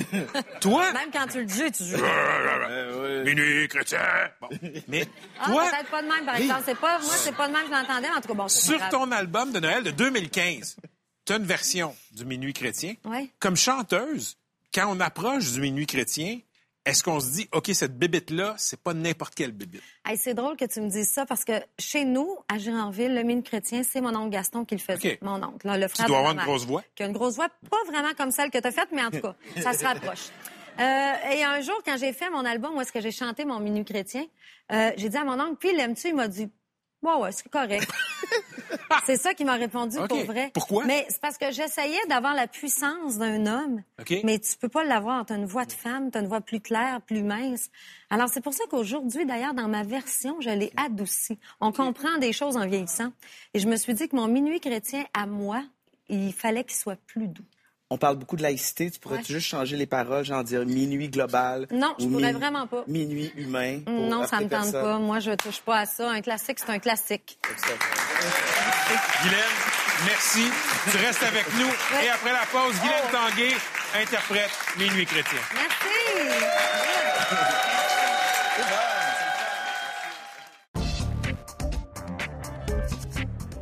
[0.60, 2.02] toi, Même quand tu le joues, tu joues.
[3.24, 4.00] minuit chrétien.
[4.40, 4.48] Bon.
[4.88, 5.06] Mais
[5.38, 6.62] Ah, toi, peut-être pas de même, par exemple.
[6.64, 8.42] C'est pas, moi, c'est pas de même que je l'entendais, mais en tout cas, bon,
[8.44, 8.90] pas sur grave.
[8.90, 10.76] ton album de Noël de 2015,
[11.26, 12.94] tu as une version du minuit chrétien.
[13.04, 13.28] Ouais.
[13.38, 14.36] Comme chanteuse,
[14.74, 16.38] quand on approche du minuit chrétien,
[16.84, 19.82] est-ce qu'on se dit, OK, cette bébite-là, c'est pas n'importe quelle bébite?
[20.04, 23.22] Hey, c'est drôle que tu me dises ça parce que chez nous, à Gironville, le
[23.22, 25.18] mine chrétien, c'est mon oncle Gaston qui le faisait.
[25.22, 26.82] Mon oncle, là, le frère dois de avoir une grosse voix?
[26.96, 29.10] Qui a une grosse voix, pas vraiment comme celle que tu as faite, mais en
[29.10, 30.28] tout cas, ça se rapproche.
[30.80, 33.60] Euh, et un jour, quand j'ai fait mon album où est-ce que j'ai chanté mon
[33.60, 34.24] minuit chrétien,
[34.72, 36.08] euh, j'ai dit à mon oncle, puis l'aimes-tu?
[36.08, 36.48] Il m'a dit,
[37.02, 37.86] ouais, ouais, c'est correct.
[39.06, 40.08] c'est ça qu'il m'a répondu OK.
[40.08, 40.50] pour vrai.
[40.54, 40.84] Pourquoi?
[40.84, 43.82] Mais c'est parce que j'essayais d'avoir la puissance d'un homme,
[44.24, 45.26] mais tu peux pas l'avoir.
[45.26, 47.70] Tu as une voix de femme, tu as une voix plus claire, plus mince.
[48.10, 51.38] Alors, c'est pour ça qu'aujourd'hui, d'ailleurs, dans ma version, je l'ai adoucie.
[51.60, 53.12] On comprend des choses en vieillissant.
[53.54, 55.62] Et je me suis dit que mon minuit chrétien, à moi,
[56.08, 57.44] il fallait qu'il soit plus doux.
[57.90, 58.90] On parle beaucoup de laïcité.
[58.90, 61.66] Tu pourrais-tu juste changer les paroles, genre dire minuit global?
[61.70, 62.84] Non, je ou pourrais vraiment pas.
[62.86, 63.80] Minuit humain.
[63.84, 64.82] pour Non, ça me tente personne?
[64.82, 64.98] pas.
[64.98, 66.10] Moi, je touche pas à ça.
[66.10, 67.38] Un classique, c'est un classique.
[69.22, 69.72] Guylaine,
[70.04, 70.50] Merci.
[70.90, 71.68] Tu restes avec nous.
[72.02, 73.54] Et après la pause, Guylaine Tanguay
[73.94, 75.40] interprète Les Nuits chrétiennes.
[75.54, 75.92] Merci.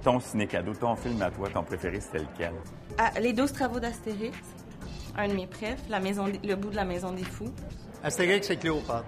[0.02, 2.54] Ton ciné-cadeau, ton film à toi, ton préféré, c'était lequel?
[2.96, 4.34] Ah, les 12 travaux d'Astérix,
[5.18, 7.52] un de mes préfs, la maison, le bout de la maison des fous.
[8.02, 9.04] Astérix, c'est Cléopâtre.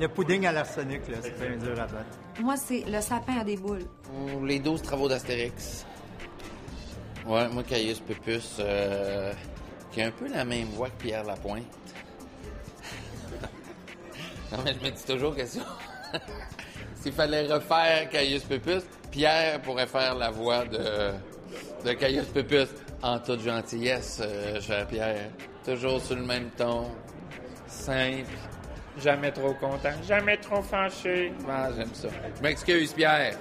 [0.00, 2.18] Le pudding à l'arsenic, là, c'est bien dur à battre.
[2.40, 3.84] Moi, c'est le sapin à des boules.
[4.12, 5.86] Ou Les 12 travaux d'Astérix.
[7.26, 9.32] Ouais, moi, Caius Pupus, euh,
[9.92, 11.64] qui a un peu la même voix que Pierre Lapointe.
[14.52, 15.60] non, mais je me dis toujours que si-
[17.00, 21.12] s'il fallait refaire Caius Pupus, Pierre pourrait faire la voix de,
[21.84, 22.68] de Caius Pupus
[23.00, 25.30] en toute gentillesse, euh, cher Pierre.
[25.64, 26.90] Toujours sur le même ton,
[27.68, 28.26] simple,
[28.98, 31.32] jamais trop content, jamais trop fâché.
[31.48, 32.08] Ah, j'aime ça.
[32.36, 33.36] Je m'excuse, Pierre.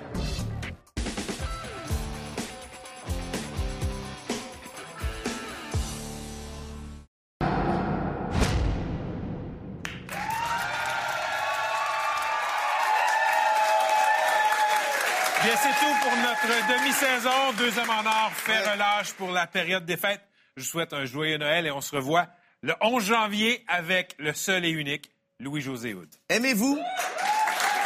[15.43, 17.53] Bien, c'est tout pour notre demi-saison.
[17.57, 20.21] Deux hommes en or fait relâche pour la période des fêtes.
[20.55, 22.27] Je vous souhaite un joyeux Noël et on se revoit
[22.61, 25.11] le 11 janvier avec le seul et unique
[25.43, 26.07] Louis-José Houd.
[26.29, 26.75] Aimez-vous?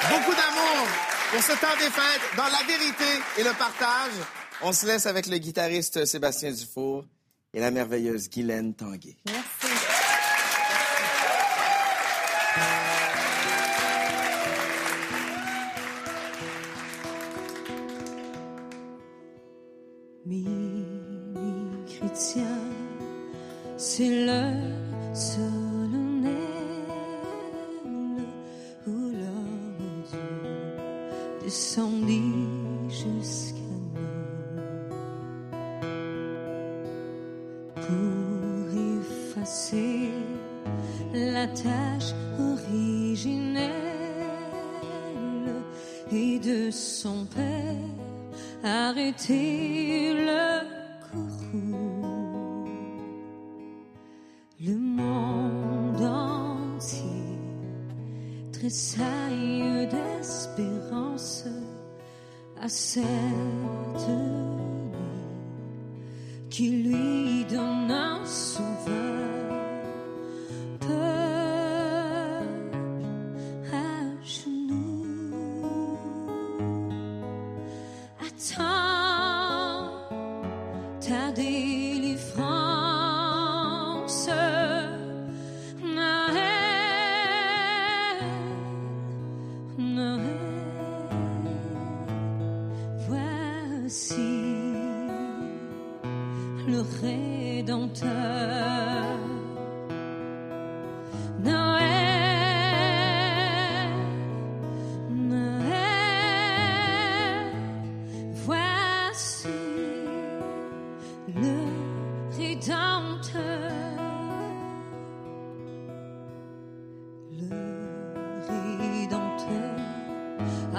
[0.10, 0.88] Beaucoup d'amour
[1.32, 3.04] pour ce temps des fêtes, dans la vérité
[3.40, 4.14] et le partage?
[4.62, 7.04] On se laisse avec le guitariste Sébastien Dufour
[7.54, 9.18] et la merveilleuse Guylaine Tanguay.
[20.26, 20.86] Mini
[21.88, 22.60] chrétien,
[23.78, 24.67] c'est l'heure
[31.48, 32.22] Dieu descendit
[32.90, 33.60] jusqu'à
[33.94, 34.12] nous.
[37.76, 38.68] Pour
[39.00, 40.12] effacer
[41.14, 43.72] la tâche originelle
[46.12, 47.76] et de son père
[48.64, 49.87] arrêter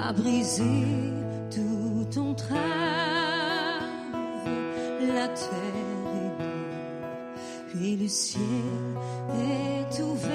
[0.09, 0.63] a brisé
[1.51, 2.59] tout ton trave.
[5.15, 5.49] La terre
[6.15, 8.41] est libre et le ciel
[9.35, 10.29] est ouvert.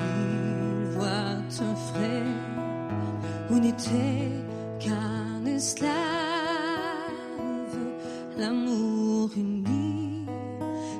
[0.00, 2.26] Il voit un frère
[3.50, 4.45] où n'était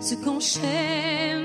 [0.07, 1.36] ce qu'enchaînait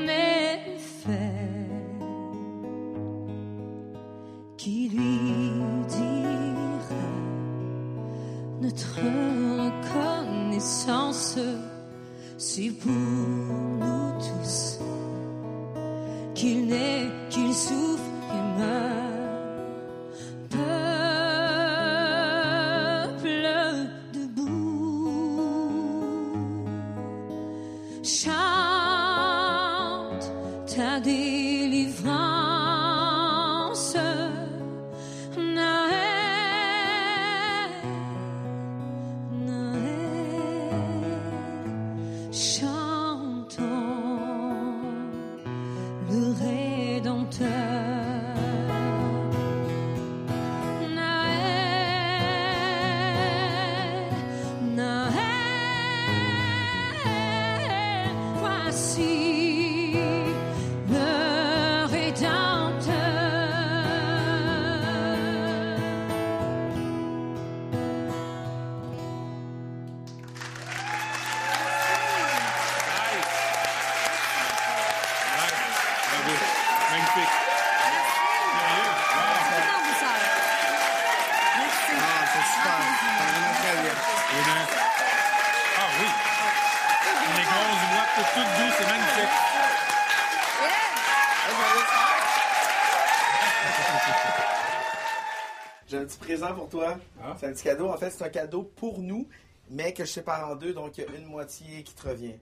[96.53, 96.97] pour toi.
[97.39, 97.89] C'est un petit cadeau.
[97.89, 99.27] En fait, c'est un cadeau pour nous,
[99.69, 102.35] mais que je sépare en deux, donc il y a une moitié qui te revient.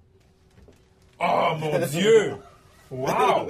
[1.19, 2.35] Oh mon Dieu!
[2.91, 3.49] Wow!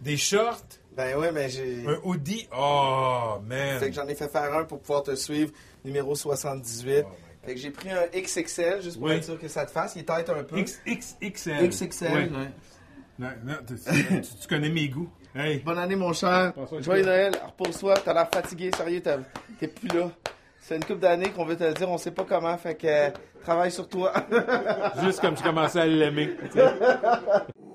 [0.00, 0.62] Des shorts?
[0.96, 1.84] Ben ouais, mais j'ai.
[1.86, 2.46] Un hoodie?
[2.56, 3.78] Oh, man!
[3.80, 5.50] Fait que j'en ai fait faire un pour pouvoir te suivre,
[5.84, 7.04] numéro 78.
[7.42, 9.14] fait que j'ai pris un XXL juste pour Oui.
[9.14, 9.96] être sûr que ça te fasse.
[9.96, 10.60] Il tête un peu.
[10.62, 11.68] XXL.
[11.68, 12.30] XXL, Ouais.
[12.30, 12.50] ouais.
[13.18, 15.08] Non, non, tu, tu- tu connais mes goûts.
[15.36, 15.58] Hey.
[15.64, 16.52] Bonne année, mon cher.
[16.80, 17.04] Joyeux.
[17.04, 17.32] Noël.
[17.44, 17.94] Repose-toi.
[18.04, 18.70] T'as l'air fatigué.
[18.76, 19.02] Sérieux,
[19.58, 20.08] t'es plus là.
[20.60, 21.90] C'est une couple d'années qu'on veut te le dire.
[21.90, 22.56] On sait pas comment.
[22.56, 23.10] Fait que euh,
[23.42, 24.12] travaille sur toi.
[25.02, 26.36] Juste comme je commençais à l'aimer.